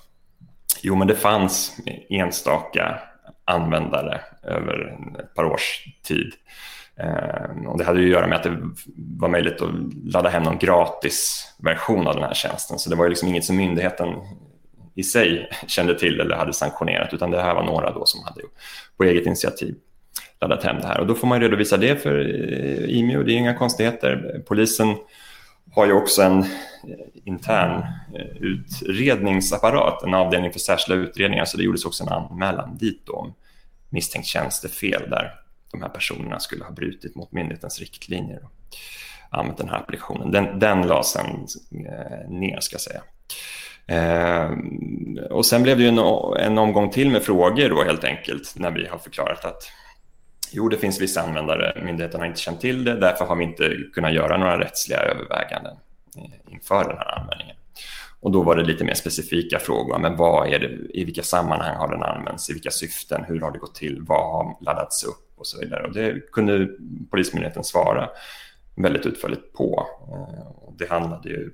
[0.83, 1.77] jo, men det fanns
[2.11, 3.01] enstaka
[3.45, 6.33] användare över ett par års tid
[7.01, 8.57] Eh, och det hade ju att göra med att det
[9.19, 9.71] var möjligt att
[10.05, 12.79] ladda hem någon gratis version av den här tjänsten.
[12.79, 14.09] Så det var ju liksom inget som myndigheten
[14.99, 18.41] i sig kände till eller hade sanktionerat, utan det här var några då som hade
[18.97, 19.75] på eget initiativ
[20.41, 21.01] laddat hem det här.
[21.01, 24.43] Och då får man redovisa det för eh, IMU, det är inga konstigheter.
[24.47, 24.97] Polisen
[25.75, 26.47] har ju också en eh,
[27.25, 27.83] intern
[28.15, 33.13] eh, utredningsapparat, en avdelning för särskilda utredningar, så det gjordes också en anmälan dit då
[33.13, 33.35] om
[33.89, 35.33] misstänkt tjänstefel där
[35.73, 38.77] de här personerna skulle ha brutit mot myndighetens riktlinjer och
[39.31, 40.31] använt den här applikationen.
[40.31, 41.47] Den, den lades sen
[42.29, 43.03] ner, ska jag säga.
[43.89, 44.51] Eh,
[45.31, 45.99] och sen blev det ju en,
[46.39, 49.63] en omgång till med frågor då helt enkelt när vi har förklarat att
[50.53, 53.77] jo, det finns vissa användare, myndigheten har inte känt till det, därför har vi inte
[53.95, 55.77] kunnat göra några rättsliga överväganden
[56.17, 57.57] eh, inför den här användningen.
[58.21, 59.99] Och då var det lite mer specifika frågor.
[59.99, 62.51] Men vad är det, I vilka sammanhang har den använts?
[62.51, 63.25] I vilka syften?
[63.25, 64.03] Hur har det gått till?
[64.09, 65.39] Vad har laddats upp?
[65.39, 65.87] Och så vidare.
[65.87, 66.69] Och det kunde
[67.11, 68.09] Polismyndigheten svara
[68.77, 69.87] väldigt utförligt på.
[70.13, 71.53] Eh, det handlade ju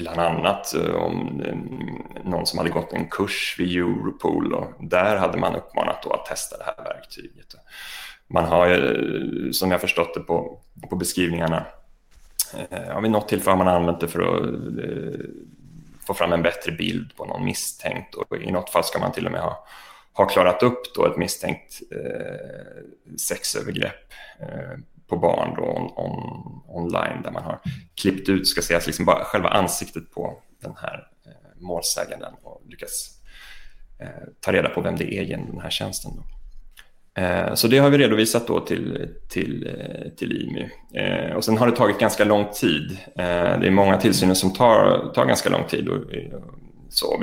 [0.00, 1.56] bland annat eh, om eh,
[2.24, 6.56] någon som hade gått en kurs vid Europol och där hade man uppmanat att testa
[6.56, 7.54] det här verktyget.
[8.26, 10.60] Man har, eh, som jag förstått det på,
[10.90, 11.66] på beskrivningarna,
[12.70, 14.54] ja, vid något tillfälle har man använt det för att
[16.06, 19.26] få fram en bättre bild på någon misstänkt och i något fall ska man till
[19.26, 19.66] och med ha,
[20.12, 24.78] ha klarat upp då ett misstänkt eh, sexövergrepp eh,
[25.10, 27.60] på barn då on, on, online där man har
[27.94, 33.20] klippt ut, ska sägas, liksom bara själva ansiktet på den här eh, målsäganden och lyckats
[34.00, 34.08] eh,
[34.40, 36.12] ta reda på vem det är genom den här tjänsten.
[36.16, 36.22] Då.
[37.22, 40.68] Eh, så det har vi redovisat då till, till, eh, till IMY.
[40.94, 42.98] Eh, och sen har det tagit ganska lång tid.
[43.18, 45.88] Eh, det är många tillsyner som tar, tar ganska lång tid.
[45.88, 46.00] Och,
[46.90, 47.22] så,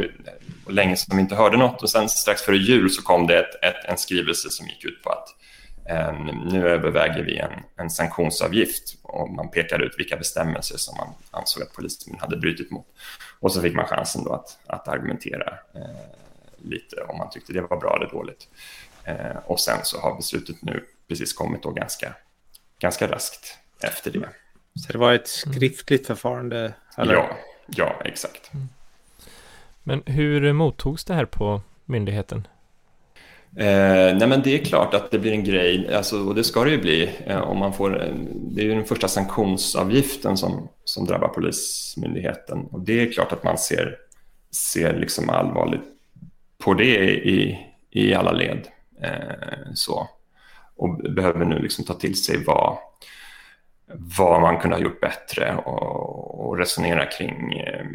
[0.66, 1.84] och länge som vi inte hörde något.
[1.84, 5.04] Och sen strax före jul så kom det ett, ett, en skrivelse som gick ut
[5.04, 5.28] på att
[6.46, 11.64] nu överväger vi en, en sanktionsavgift och man pekade ut vilka bestämmelser som man ansåg
[11.64, 12.86] att polisen hade brutit mot.
[13.40, 15.82] Och så fick man chansen då att, att argumentera eh,
[16.58, 18.48] lite om man tyckte det var bra eller dåligt.
[19.04, 22.14] Eh, och sen så har beslutet nu precis kommit då ganska,
[22.80, 24.30] ganska raskt efter det.
[24.76, 26.74] Så det var ett skriftligt förfarande?
[26.98, 27.14] Eller?
[27.14, 28.54] Ja, ja, exakt.
[28.54, 28.68] Mm.
[29.84, 32.48] Men hur mottogs det här på myndigheten?
[33.60, 36.64] Eh, nej men det är klart att det blir en grej, alltså, och det ska
[36.64, 37.10] det ju bli.
[37.26, 37.90] Eh, om man får,
[38.34, 42.60] det är ju den första sanktionsavgiften som, som drabbar Polismyndigheten.
[42.72, 43.96] Och det är klart att man ser,
[44.72, 45.82] ser liksom allvarligt
[46.58, 47.60] på det i,
[47.92, 48.68] i alla led.
[49.02, 50.10] Eh, så.
[50.76, 52.78] Och behöver nu liksom ta till sig vad,
[54.18, 57.86] vad man kunde ha gjort bättre och, och resonera kring eh,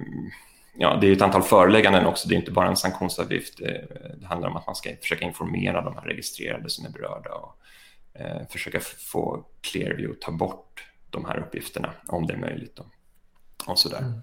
[0.77, 3.59] ja, det är ett antal förelägganden också, det är inte bara en sanktionsavgift.
[3.59, 3.87] Det,
[4.21, 7.57] det handlar om att man ska försöka informera de här registrerade som är berörda och
[8.15, 12.77] eh, försöka få Clearview att ta bort de här uppgifterna om det är möjligt.
[12.77, 12.85] Då.
[13.67, 13.99] Och sådär.
[13.99, 14.21] Mm.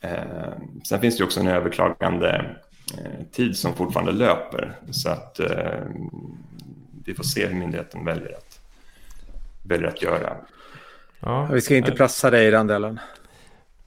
[0.00, 0.52] Eh,
[0.84, 2.56] sen finns det också en överklagande
[2.98, 4.76] Eh, tid som fortfarande löper.
[4.90, 5.80] Så att eh,
[7.04, 8.60] vi får se hur myndigheten väljer att,
[9.62, 10.36] väljer att göra.
[11.20, 13.00] Ja, vi ska inte pressa dig i den delen.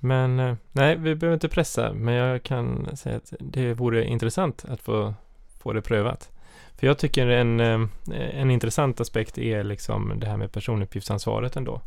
[0.06, 4.66] Men eh, nej, vi behöver inte pressa, men jag kan säga att det vore intressant
[4.66, 5.14] att få,
[5.60, 6.32] få det prövat.
[6.76, 11.82] För jag tycker en, eh, en intressant aspekt är liksom det här med personuppgiftsansvaret ändå.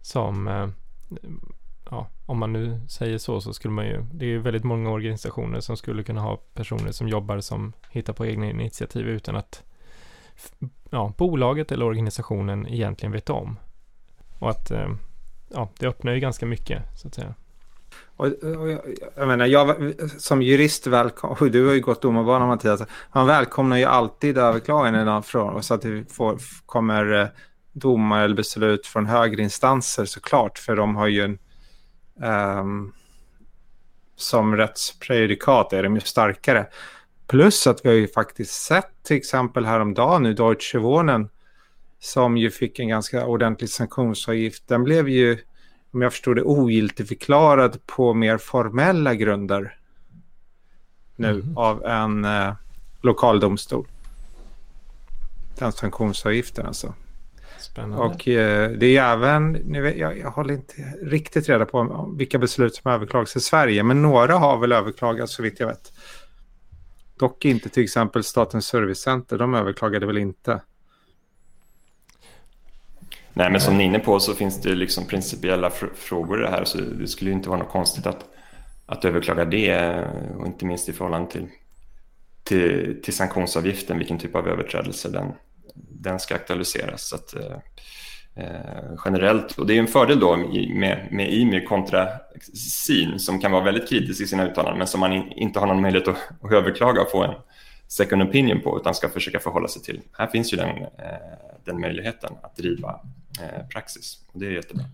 [0.00, 0.68] Som eh,
[1.90, 4.90] ja, om man nu säger så, så skulle man ju, det är ju väldigt många
[4.90, 9.62] organisationer som skulle kunna ha personer som jobbar som hittar på egna initiativ utan att
[10.90, 13.58] ja, bolaget eller organisationen egentligen vet om.
[14.38, 14.88] Och att eh,
[15.54, 17.34] ja, det öppnar ju ganska mycket så att säga.
[18.16, 18.80] Och, och jag,
[19.16, 22.82] jag, menar, jag som jurist välkomnar, du har ju gått domarbanan Mattias,
[23.14, 27.26] man välkomnar ju alltid överklaganden från så att det får, kommer eh,
[27.72, 31.38] domar eller beslut från högre instanser såklart, för de har ju en
[32.14, 32.92] Um,
[34.16, 36.66] som rättsprejudikat är de ju starkare.
[37.26, 41.28] Plus att vi har ju faktiskt sett till exempel häromdagen nu Deutsche Wohnen
[42.02, 44.68] som ju fick en ganska ordentlig sanktionsavgift.
[44.68, 45.38] Den blev ju,
[45.90, 49.78] om jag förstod det, ogiltigförklarad på mer formella grunder
[51.16, 51.58] nu mm.
[51.58, 52.54] av en eh,
[53.00, 53.86] lokal domstol.
[55.58, 56.94] Den sanktionsavgiften alltså.
[57.58, 57.96] Spännande.
[57.96, 62.74] Och eh, det är även, nu jag, jag håller inte riktigt reda på vilka beslut
[62.74, 65.92] som överklagas i Sverige, men några har väl överklagats så vitt jag vet.
[67.18, 70.60] Dock inte till exempel Statens servicecenter, de överklagade väl inte.
[73.34, 76.42] Nej, men som ni är inne på så finns det liksom principiella fr frågor i
[76.42, 78.24] det här, så det skulle ju inte vara något konstigt att,
[78.86, 80.04] att överklaga det,
[80.38, 81.48] och inte minst i förhållande till,
[82.44, 85.32] till, till sanktionsavgiften, vilken typ av överträdelse den,
[85.74, 87.08] den ska aktualiseras.
[87.08, 87.56] Så att, eh,
[88.36, 92.08] eh generellt, och det är en fördel då med, med IMY kontra
[92.86, 95.66] SIN som kan vara väldigt kritisk i sina uttalanden men som man in, inte har
[95.66, 97.34] någon möjlighet att, att överklaga och få en
[97.88, 100.00] second opinion på utan ska försöka förhålla sig till.
[100.12, 100.86] Här finns ju den, eh,
[101.64, 103.00] den möjligheten att driva
[103.40, 104.84] Eh, praxis och det är jättebra.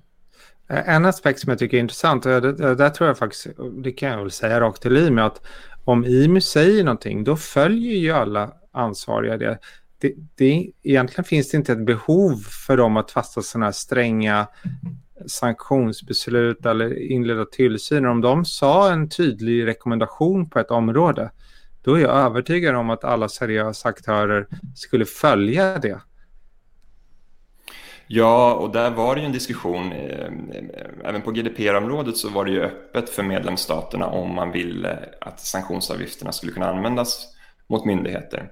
[0.69, 3.47] Eh, en aspekt som jag tycker är intressant, och det, där tror jag faktiskt,
[3.85, 5.43] det kan jag väl säga rakt till IMY, att
[5.85, 9.59] om IMY säger någonting, då följer ju alla ansvariga det.
[10.01, 10.71] Det, det.
[10.83, 14.47] Egentligen finns det inte ett behov för dem att fasta sådana här stränga
[15.27, 18.07] sanktionsbeslut eller inleda tillsyn.
[18.07, 21.31] Om de sa en tydlig rekommendation på ett område,
[21.83, 26.01] då är jag övertygad om att alla seriösa aktörer skulle följa det.
[28.09, 29.93] Ja, och där var det ju en diskussion.
[29.93, 30.29] Eh,
[31.05, 36.33] även på GDPR-området så var det ju öppet för medlemsstaterna om man ville att sanktionsavgifterna
[36.33, 37.27] skulle kunna användas
[37.67, 38.51] mot myndigheter.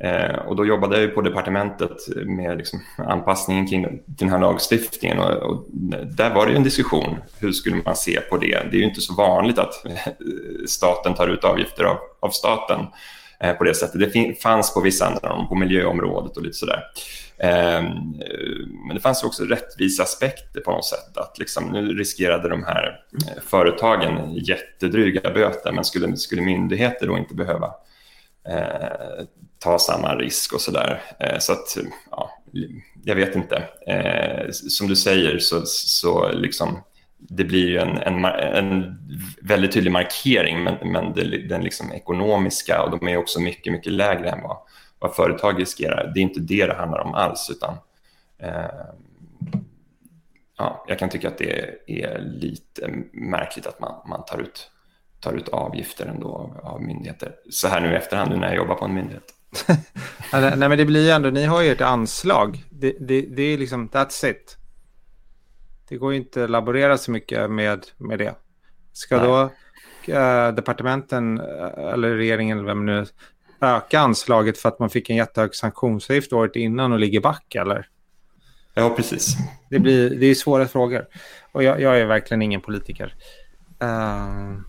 [0.00, 5.18] Eh, och då jobbade jag ju på departementet med liksom anpassningen kring den här lagstiftningen
[5.18, 5.66] och, och,
[6.06, 7.16] där var det ju en diskussion.
[7.38, 8.66] Hur skulle man se på det?
[8.70, 10.12] Det är ju inte så vanligt att eh,
[10.66, 12.86] staten tar ut avgifter av, av staten eh,
[13.40, 14.00] Eh, på det sättet.
[14.00, 16.82] Det fanns på vissa andra, på miljöområdet och lite sådär.
[17.38, 21.16] Ehm, eh, men det fanns också rättvisa aspekter på något sätt.
[21.16, 27.18] Att liksom, nu riskerade de här eh, företagen jättedryga böter men skulle, skulle myndigheter då
[27.18, 27.66] inte behöva
[28.48, 29.24] eh,
[29.58, 31.02] ta samma risk och sådär.
[31.20, 31.76] Eh, så att,
[32.10, 32.30] ja,
[33.04, 33.56] jag vet inte.
[33.86, 36.78] Eh, som du säger så, så liksom,
[37.36, 38.98] det blir ju en, en, en
[39.42, 43.92] väldigt tydlig markering men, men det, den liksom ekonomiska och de är också mycket, mycket
[43.92, 44.56] lägre än vad
[45.04, 46.12] vad företag riskerar.
[46.14, 47.74] Det är inte det det handlar om alls, utan
[48.38, 48.64] eh,
[50.58, 54.70] ja, jag kan tycka att det är lite märkligt att man, man tar, ut,
[55.20, 57.32] tar ut avgifter ändå av myndigheter.
[57.50, 59.34] Så här nu i efterhand, nu när jag jobbar på en myndighet.
[60.32, 62.64] Nej, men det blir ju ändå, ni har ju ett anslag.
[62.70, 64.56] Det, det, det är liksom, that's it.
[65.88, 68.34] Det går ju inte att laborera så mycket med, med det.
[68.92, 69.26] Ska Nej.
[69.26, 69.50] då
[70.12, 73.06] äh, departementen eh, eller regeringen eller vem nu
[73.60, 77.88] öka anslaget för att man fick en jättehög sanktionsavgift året innan och ligger back eller?
[78.74, 79.36] Ja, precis.
[79.70, 81.06] Det, blir, det är svåra frågor.
[81.52, 83.14] Och jag, jag är verkligen ingen politiker.
[83.82, 84.60] Uh...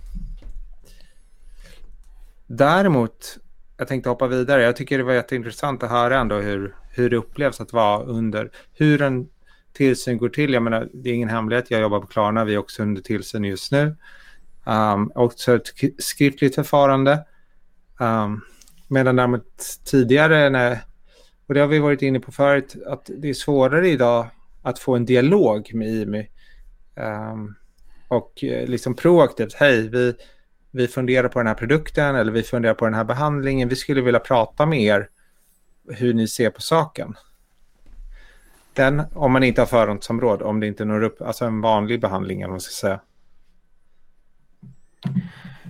[2.47, 3.37] Däremot,
[3.77, 4.63] jag tänkte hoppa vidare.
[4.63, 8.51] Jag tycker det var jätteintressant att höra ändå hur, hur det upplevs att vara under,
[8.73, 9.27] hur en
[9.75, 10.53] tillsyn går till.
[10.53, 13.43] Jag menar, det är ingen hemlighet, jag jobbar på Klarna, vi är också under tillsyn
[13.43, 13.95] just nu.
[14.65, 17.25] Ehm, um, också ett skriftligt förfarande.
[17.99, 18.41] Um,
[18.87, 20.79] Medan däremot tidigare, när,
[21.47, 24.27] och det har vi varit inne på förut, att det är svårare idag
[24.61, 26.19] att få en dialog med IMI.
[26.95, 27.55] Um, ehm,
[28.07, 30.13] och eh, liksom proaktivt, hej, vi,
[30.71, 33.69] vi funderar på den här produkten eller vi funderar på den här behandlingen.
[33.69, 35.09] Vi skulle vilja prata med er
[35.89, 37.15] hur ni ser på saken.
[38.75, 42.41] Den, om man inte har förhandsområd, om det inte når upp, alltså en vanlig behandling
[42.41, 42.99] eller vad man ska säga.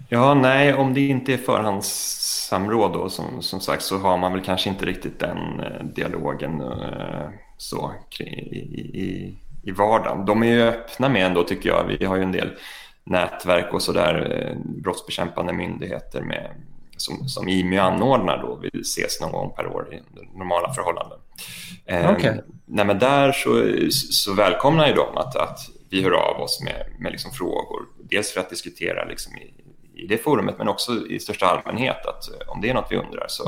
[0.09, 4.41] Ja, nej, om det inte är förhandssamråd då som, som sagt så har man väl
[4.41, 10.25] kanske inte riktigt den eh, dialogen eh, så i, i, i vardagen.
[10.25, 11.97] De är ju öppna med ändå tycker jag.
[11.99, 12.49] Vi har ju en del
[13.03, 16.51] nätverk och sådär, eh, brottsbekämpande myndigheter med,
[16.97, 18.59] som, som IMY anordnar då.
[18.61, 20.01] Vi ses någon gång per år i
[20.37, 21.19] normala förhållanden.
[21.85, 22.37] Okay.
[22.77, 27.11] Eh, där så, så välkomnar ju de att, att vi hör av oss med, med
[27.11, 27.85] liksom frågor.
[28.03, 29.53] Dels för att diskutera liksom i,
[30.03, 32.97] i det forumet men också i största allmänhet att eh, om det är något vi
[32.97, 33.43] undrar så,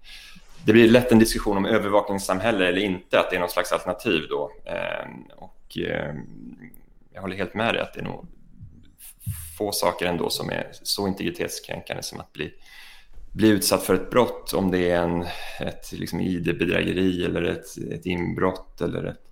[0.64, 4.22] det blir lätt en diskussion om övervakningssamhälle eller inte, att det är någon slags alternativ
[4.28, 4.51] då.
[4.64, 6.14] Eh, och eh,
[7.12, 8.26] jag håller helt med dig att det är nog
[9.59, 12.53] få saker ändå som är så integritetskränkande som att bli,
[13.32, 15.22] bli utsatt för ett brott, om det är en,
[15.61, 19.24] ett liksom ID-bedrägeri eller ett, ett inbrott eller ett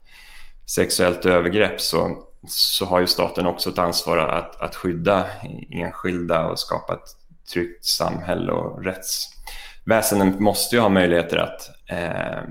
[0.67, 5.27] sexuellt övergrepp så, så har ju staten också ett ansvar att, att skydda
[5.71, 7.09] enskilda och skapa ett
[7.53, 12.43] tryggt samhälle och rättsväsendet måste ju ha möjligheter att eh,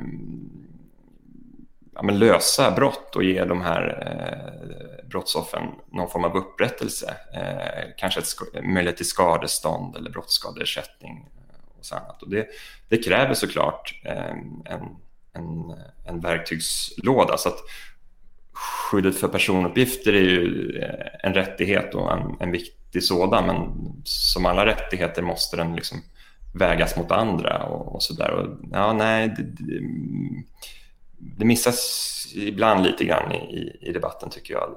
[1.94, 7.16] ja, lösa brott och ge de här eh, brottsoffren någon form av upprättelse.
[7.34, 11.30] Eh, kanske ett möjlighet till skadestånd eller brottsskadeersättning
[11.80, 12.24] och så annat.
[12.24, 12.48] Och det,
[12.90, 14.32] det kräver såklart eh,
[14.66, 14.98] en,
[15.34, 15.76] en,
[16.08, 17.38] en verktygslåda.
[17.38, 17.60] Så att
[18.62, 23.72] skyddet för personuppgifter är ju eh, en rättighet och en, en viktig sådan, men
[24.04, 25.98] som alla rättigheter måste den liksom
[26.54, 28.58] vägas mot andra och, och där.
[28.72, 29.82] Ja, nej, det, det,
[31.18, 34.70] det, missas ibland lite grann i, i, debatten tycker jag,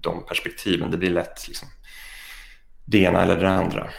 [0.00, 0.90] de perspektiven.
[0.90, 1.68] Det blir lätt liksom
[2.84, 3.90] det ena eller det andra.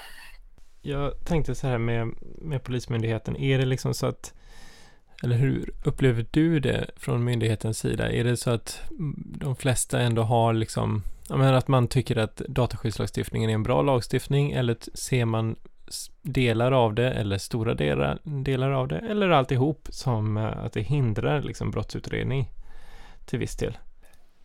[0.81, 2.07] Jag tänkte så här med,
[2.41, 4.33] med Polismyndigheten, är det liksom så att
[5.23, 8.11] eller hur upplever du det från myndighetens sida?
[8.11, 8.81] Är det så att
[9.39, 14.51] de flesta ändå har liksom, menar att man tycker att dataskyddslagstiftningen är en bra lagstiftning
[14.51, 15.55] eller ser man
[16.21, 20.81] delar av det eller stora delar, delar av det eller alltihop som eh, att det
[20.81, 22.51] hindrar liksom brottsutredning
[23.25, 23.77] till viss del?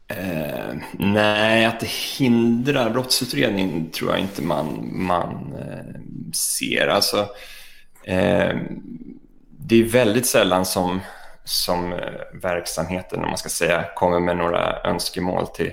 [0.09, 6.01] Eh, nej, att det hindrar brottsutredning tror jag inte man, man eh,
[6.33, 6.89] ser.
[6.89, 7.29] Alltså,
[8.05, 8.57] eh,
[9.67, 11.01] det är väldigt sällan som,
[11.45, 11.99] som eh,
[12.33, 15.73] verksamheten, om man ska säga, kommer med några önskemål till,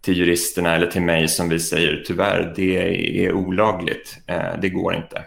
[0.00, 2.76] till juristerna eller till mig som vi säger tyvärr, det
[3.24, 5.24] är olagligt, eh, det går inte.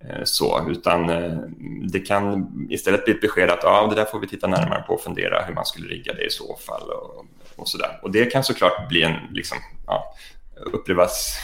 [0.00, 1.06] Eh, så, utan
[1.92, 4.94] det kan istället bli ett besked att ja, det där får vi titta närmare på
[4.94, 8.00] och fundera hur man skulle rigga det i så fall och, och så där.
[8.02, 10.14] Och det kan såklart bli en, liksom, ja,
[10.72, 11.38] upplevas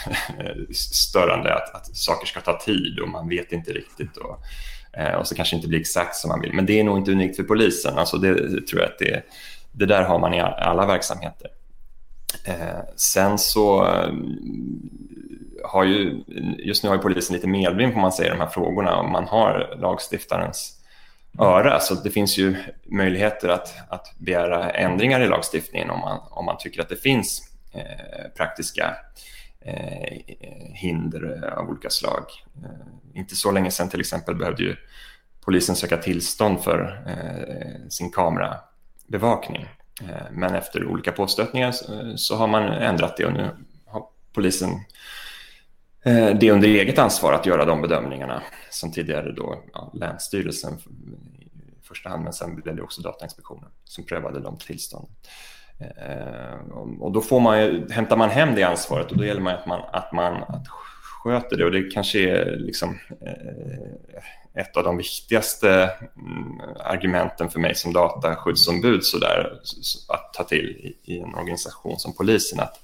[0.75, 4.17] störande att, att saker ska ta tid och man vet inte riktigt.
[4.17, 4.45] Och,
[4.93, 6.53] Eh, och så kanske inte blir exakt som man vill.
[6.53, 7.99] Men det är nog inte unikt för polisen.
[7.99, 9.23] Alltså det, det tror jag att det,
[9.73, 11.49] det där har man i alla verksamheter.
[12.45, 14.13] Eh, sen så eh,
[15.65, 16.25] har ju,
[16.59, 19.11] just nu har ju polisen lite medvind får man säga i de här frågorna och
[19.11, 20.77] man har lagstiftarens
[21.39, 21.81] öra.
[21.81, 26.57] Så det finns ju möjligheter att, att begära ändringar i lagstiftningen om man, om man
[26.59, 28.97] tycker att det finns eh, praktiska
[29.61, 30.19] eh,
[30.75, 32.25] hinder av olika slag.
[32.65, 34.77] Eh, inte så länge sedan till exempel behövde ju
[35.41, 39.67] polisen söka tillstånd för eh, sin kamerabevakning.
[40.03, 43.51] Eh, men efter olika påstötningar så, så, har man ändrat det och nu
[43.87, 44.71] har polisen
[46.05, 50.79] det det under eget ansvar att göra de bedömningarna som tidigare då ja, Länsstyrelsen
[51.39, 55.11] i första hand, men sen blev det också Datainspektionen som prövade de tillstånden.
[55.81, 59.67] Eh, och då får man, hämtar man hem det ansvaret och då gäller det att
[59.67, 60.67] man, att man att
[61.23, 67.61] sköter det och det kanske är liksom, eh, ett av de viktigaste mm, argumenten för
[67.61, 69.61] mig som dataskyddsombud så där,
[70.09, 72.61] att ta till i, i en organisation som polisen.
[72.61, 72.81] Att,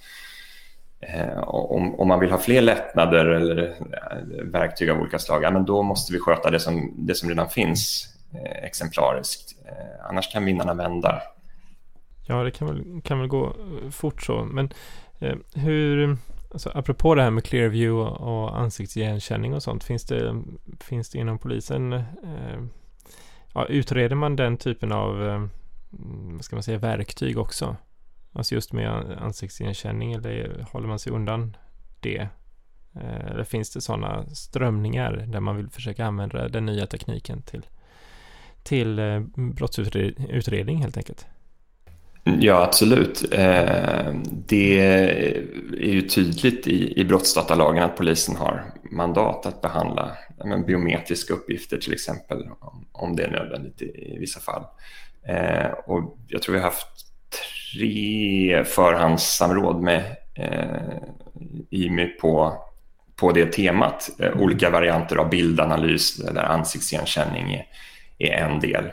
[1.00, 5.50] eh, om, om, man vill ha fler lättnader eller eh, verktyg av olika slag, ja,
[5.50, 9.56] men då måste vi sköta det som, det som redan finns eh, exemplariskt.
[9.66, 11.22] Eh, annars kan vinnarna vända.
[12.26, 14.44] Ja, det kan väl, kan väl gå eh, fort så.
[14.44, 14.72] Men
[15.18, 16.16] eh, hur,
[16.52, 20.42] alltså, apropå det här med Clearview och, och ansiktsigenkänning och sånt, finns det,
[20.80, 22.62] finns det inom polisen, eh,
[23.54, 25.46] ja, utreder man den typen av, eh,
[26.34, 27.76] vad ska man säga, verktyg också?
[28.32, 31.56] Alltså just med ansiktsigenkänning eller håller man sig undan
[32.00, 32.28] det?
[32.94, 37.66] Eh, eller finns det sådana strömningar där man vill försöka använda den nya tekniken till,
[38.62, 41.26] till eh, brottsutredning helt enkelt?
[42.28, 43.34] Ja, absolut.
[43.34, 44.14] Eh,
[44.46, 50.16] det är ju tydligt i, brottsdatalagen att polisen har mandat att behandla
[50.66, 52.48] biometriska uppgifter till exempel,
[52.92, 54.62] om det är nödvändigt i, vissa fall.
[55.28, 56.88] Eh, och jag tror vi har haft
[57.72, 60.98] tre förhandssamråd med eh,
[61.70, 62.62] IMY på,
[63.16, 64.10] på det temat.
[64.34, 67.66] olika varianter av bildanalys där ansiktsigenkänning är,
[68.18, 68.84] är en del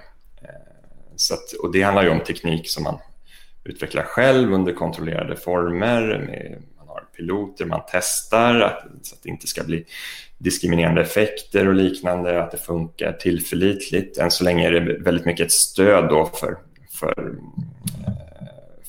[1.16, 3.00] så att, och det handlar ju om teknik som man
[3.64, 6.02] utvecklar själv under kontrollerade former.
[6.02, 9.86] Med, man har piloter, man testar att, så att det inte ska bli
[10.38, 14.18] diskriminerande effekter och liknande, att det funkar tillförlitligt.
[14.18, 16.58] Än så länge är det väldigt mycket ett stöd då för,
[16.92, 17.36] för,
[18.08, 18.14] eh,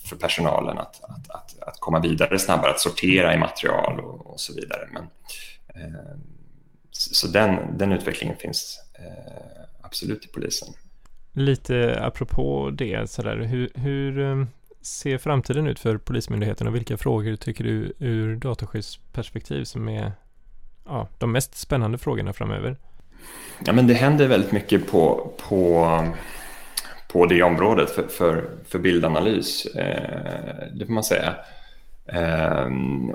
[0.08, 4.40] för personalen att, att, att, att komma vidare snabbare, att sortera i material och, och
[4.40, 4.88] så vidare.
[4.92, 5.02] Men,
[5.74, 6.16] eh,
[6.90, 10.68] så den, den utvecklingen finns eh, absolut i polisen.
[11.32, 14.46] Lite apropå det, så där, hur, hur eh,
[14.86, 20.12] ser framtiden ut för Polismyndigheten och vilka frågor tycker du ur dataskyddsperspektiv som är
[20.84, 22.76] ja, de mest spännande frågorna framöver?
[23.66, 25.88] Ja, men det händer väldigt mycket på, på,
[27.12, 31.34] på det området för, för, för bildanalys, eh, det får man säga.
[32.06, 32.68] Eh,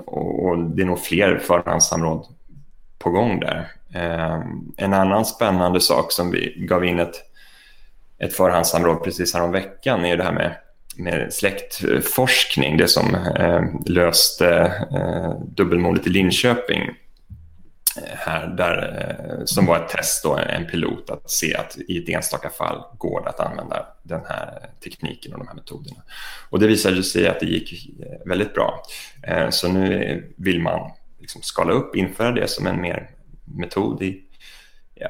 [0.06, 2.26] och, och, det är nog fler förhandssamråd
[2.98, 3.72] på gång där.
[3.94, 4.40] Eh,
[4.76, 7.16] en annan spännande sak som vi gav in ett,
[8.18, 10.56] ett förhandssamråd precis här om veckan är det här med,
[10.96, 16.80] med släktforskning, det som eh, löste eh, dubbelmordet i Linköping
[17.96, 21.98] eh, här, där, eh, som var ett test, då, en pilot, att se att i
[21.98, 26.02] ett enstaka fall går det att använda den här tekniken och de här metoderna.
[26.50, 28.82] Och det visade sig att det gick eh, väldigt bra.
[29.22, 33.10] Eh, så nu vill man liksom skala upp, införa det som en mer
[33.44, 34.22] metod i,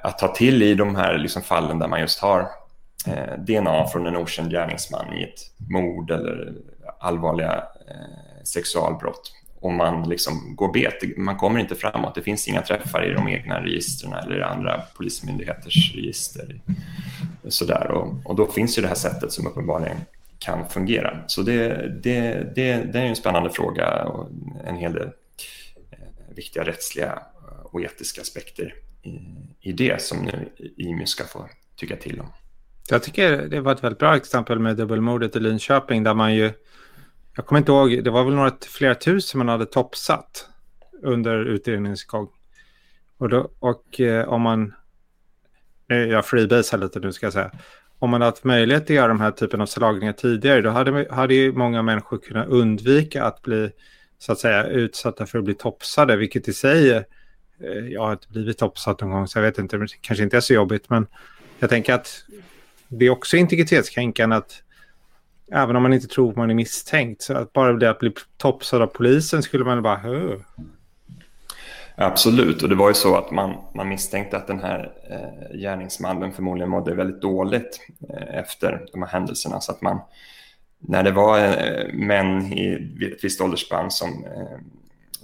[0.02, 2.59] att ta till i de här liksom fallen där man just har
[3.06, 5.40] Eh, DNA från en okänd gärningsman i ett
[5.70, 6.54] mord eller
[7.00, 9.32] allvarliga eh, sexualbrott.
[9.60, 12.14] Och man liksom går bet, man kommer inte framåt.
[12.14, 16.60] Det finns inga träffar i de egna registren eller i andra polismyndigheters register.
[17.48, 17.90] Sådär.
[17.90, 19.96] Och, och då finns ju det här sättet som uppenbarligen
[20.38, 21.18] kan fungera.
[21.26, 24.28] Så det, det, det, det är en spännande fråga och
[24.64, 25.10] en hel del
[25.90, 25.98] eh,
[26.34, 29.18] viktiga rättsliga eh, och etiska aspekter i,
[29.60, 32.26] i det som nu IMY ska få tycka till om.
[32.90, 36.52] Jag tycker det var ett väldigt bra exempel med dubbelmordet i Linköping där man ju,
[37.36, 40.48] jag kommer inte ihåg, det var väl några flera tusen man hade toppsatt
[41.02, 42.28] under utredningens gång.
[43.18, 44.74] Och, då, och eh, om man,
[45.86, 47.50] jag freebasar lite nu ska jag säga,
[47.98, 51.34] om man haft möjlighet att göra de här typen av slagningar tidigare, då hade, hade
[51.34, 53.70] ju många människor kunnat undvika att bli
[54.18, 57.04] så att säga utsatta för att bli topsade, vilket i sig
[57.64, 60.36] Eh, jag har inte blivit topsat någon gång så jag vet inte, det kanske inte
[60.36, 61.06] är så jobbigt men
[61.58, 62.24] jag tänker att
[62.90, 64.62] det är också integritetskränkande att
[65.52, 68.82] även om man inte tror man är misstänkt så att bara det att bli topsad
[68.82, 70.36] av polisen skulle man bara Hö.
[71.94, 76.32] Absolut, och det var ju så att man, man misstänkte att den här eh, gärningsmannen
[76.32, 77.80] förmodligen mådde väldigt dåligt
[78.10, 79.60] eh, efter de här händelserna.
[79.60, 80.00] Så att man,
[80.78, 82.74] när det var eh, män i
[83.12, 84.58] ett visst åldersspann som eh,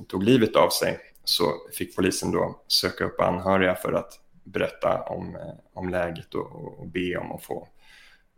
[0.09, 4.12] tog livet av sig så fick polisen då söka upp anhöriga för att
[4.47, 7.68] berätta om, eh, om läget och, och be om att få,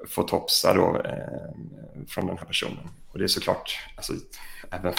[0.08, 2.88] få topsa då, eh, från den här personen.
[3.12, 4.12] Och det är såklart, alltså,
[4.70, 4.92] även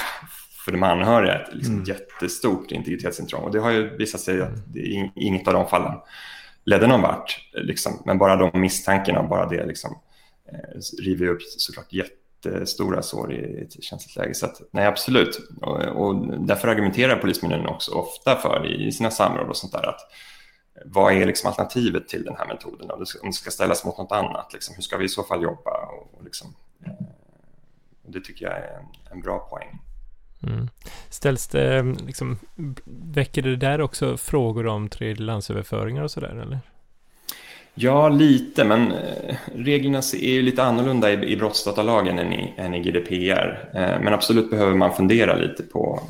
[0.66, 1.86] för de anhöriga, ett liksom mm.
[1.86, 3.44] jättestort integritetsintrång.
[3.44, 6.00] Och det har ju visat sig att det, inget av de fallen
[6.64, 7.50] ledde någon vart.
[7.54, 8.02] Liksom.
[8.06, 10.00] Men bara de misstankarna, bara det liksom,
[10.52, 12.14] eh, river upp såklart jätte
[12.46, 14.34] jättestora sår i ett känsligt läge.
[14.34, 15.40] Så att, nej, absolut.
[15.62, 20.00] Och, och därför argumenterar Polismyndigheten också ofta för i sina samråd och sånt där att
[20.86, 22.92] vad är liksom alternativet till den här metoden?
[22.92, 25.72] Om det ska ställas mot något annat, liksom, hur ska vi i så fall jobba?
[25.72, 26.56] Och, och liksom,
[26.86, 26.92] eh,
[28.02, 29.80] det tycker jag är en, en bra poäng.
[30.44, 30.70] Mm.
[31.10, 32.40] Ställs det, liksom,
[32.86, 36.60] väcker det där också frågor om tredjelandsöverföringar och sådär, eller?
[37.74, 42.74] Ja, lite, men eh, reglerna är ju lite annorlunda i, i brottsdatalagen än i, än
[42.74, 43.70] i GDPR.
[43.74, 46.02] Eh, men absolut behöver man fundera lite på,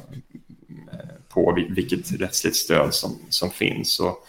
[1.30, 4.00] på vilket rättsligt stöd som, som finns.
[4.00, 4.26] Och,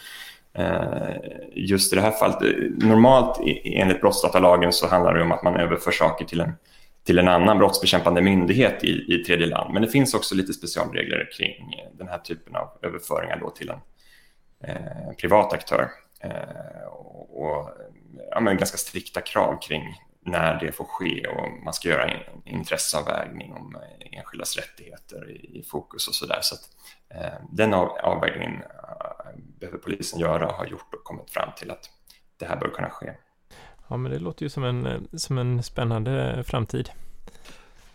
[0.53, 1.17] Eh,
[1.53, 5.57] just i det här fallet, eh, normalt enligt brottsdatalagen så handlar det om att man
[5.57, 6.53] överför saker till en,
[7.05, 9.75] till en annan brottsbekämpande myndighet i, i tredje land.
[9.75, 13.71] Men det finns också lite specialregler kring eh, den här typen av överföringar då till
[13.71, 13.81] en
[14.65, 15.91] eh, privat aktör.
[16.21, 16.87] Eh,
[17.31, 17.71] och
[18.31, 19.95] ja, men ganska strikta krav kring
[20.27, 23.77] när det får ske och man ska göra en intresseavvägning om
[24.13, 26.39] enskildas rättigheter i fokus och så där.
[26.43, 26.69] Så att,
[27.15, 28.63] eh, den av, avvägningen
[29.61, 31.91] behöver polisen göra och har gjort och kommit fram till att
[32.39, 33.13] det här bör kunna ske.
[33.89, 36.91] Ja, men det låter ju som en, som en spännande framtid.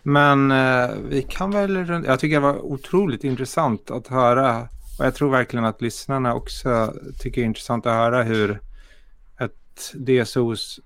[0.03, 4.67] Men eh, vi kan väl, jag tycker det var otroligt intressant att höra
[4.99, 8.61] och jag tror verkligen att lyssnarna också tycker det är intressant att höra hur
[9.39, 10.79] ett DSOs,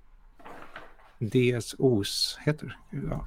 [1.20, 3.26] DSOs heter det, ja,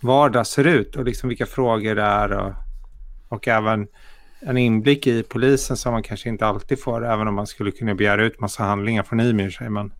[0.00, 2.52] vardag ser ut och liksom vilka frågor det är och,
[3.28, 3.88] och även
[4.44, 7.94] en inblick i polisen som man kanske inte alltid får även om man skulle kunna
[7.94, 9.92] begära ut massa handlingar från Ymir säger man.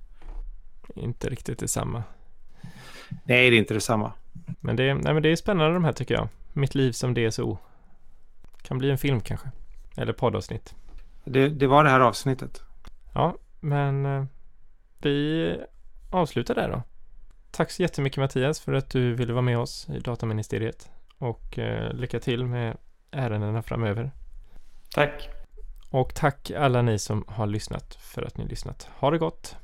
[0.95, 2.03] inte riktigt detsamma.
[3.24, 4.12] Nej, det är inte detsamma.
[4.61, 6.28] Men det, nej, men det är spännande de här tycker jag.
[6.53, 7.59] Mitt liv som DSO.
[8.62, 9.51] Kan bli en film kanske.
[9.97, 10.74] Eller poddavsnitt.
[11.24, 12.62] Det, det var det här avsnittet.
[13.14, 14.24] Ja, men eh,
[14.99, 15.57] vi
[16.11, 16.82] avslutar där då.
[17.51, 20.90] Tack så jättemycket Mattias för att du ville vara med oss i Dataministeriet.
[21.18, 22.76] Och eh, lycka till med
[23.11, 24.11] ärendena framöver.
[24.95, 25.28] Tack.
[25.90, 28.88] Och tack alla ni som har lyssnat för att ni lyssnat.
[28.99, 29.57] Ha det gott!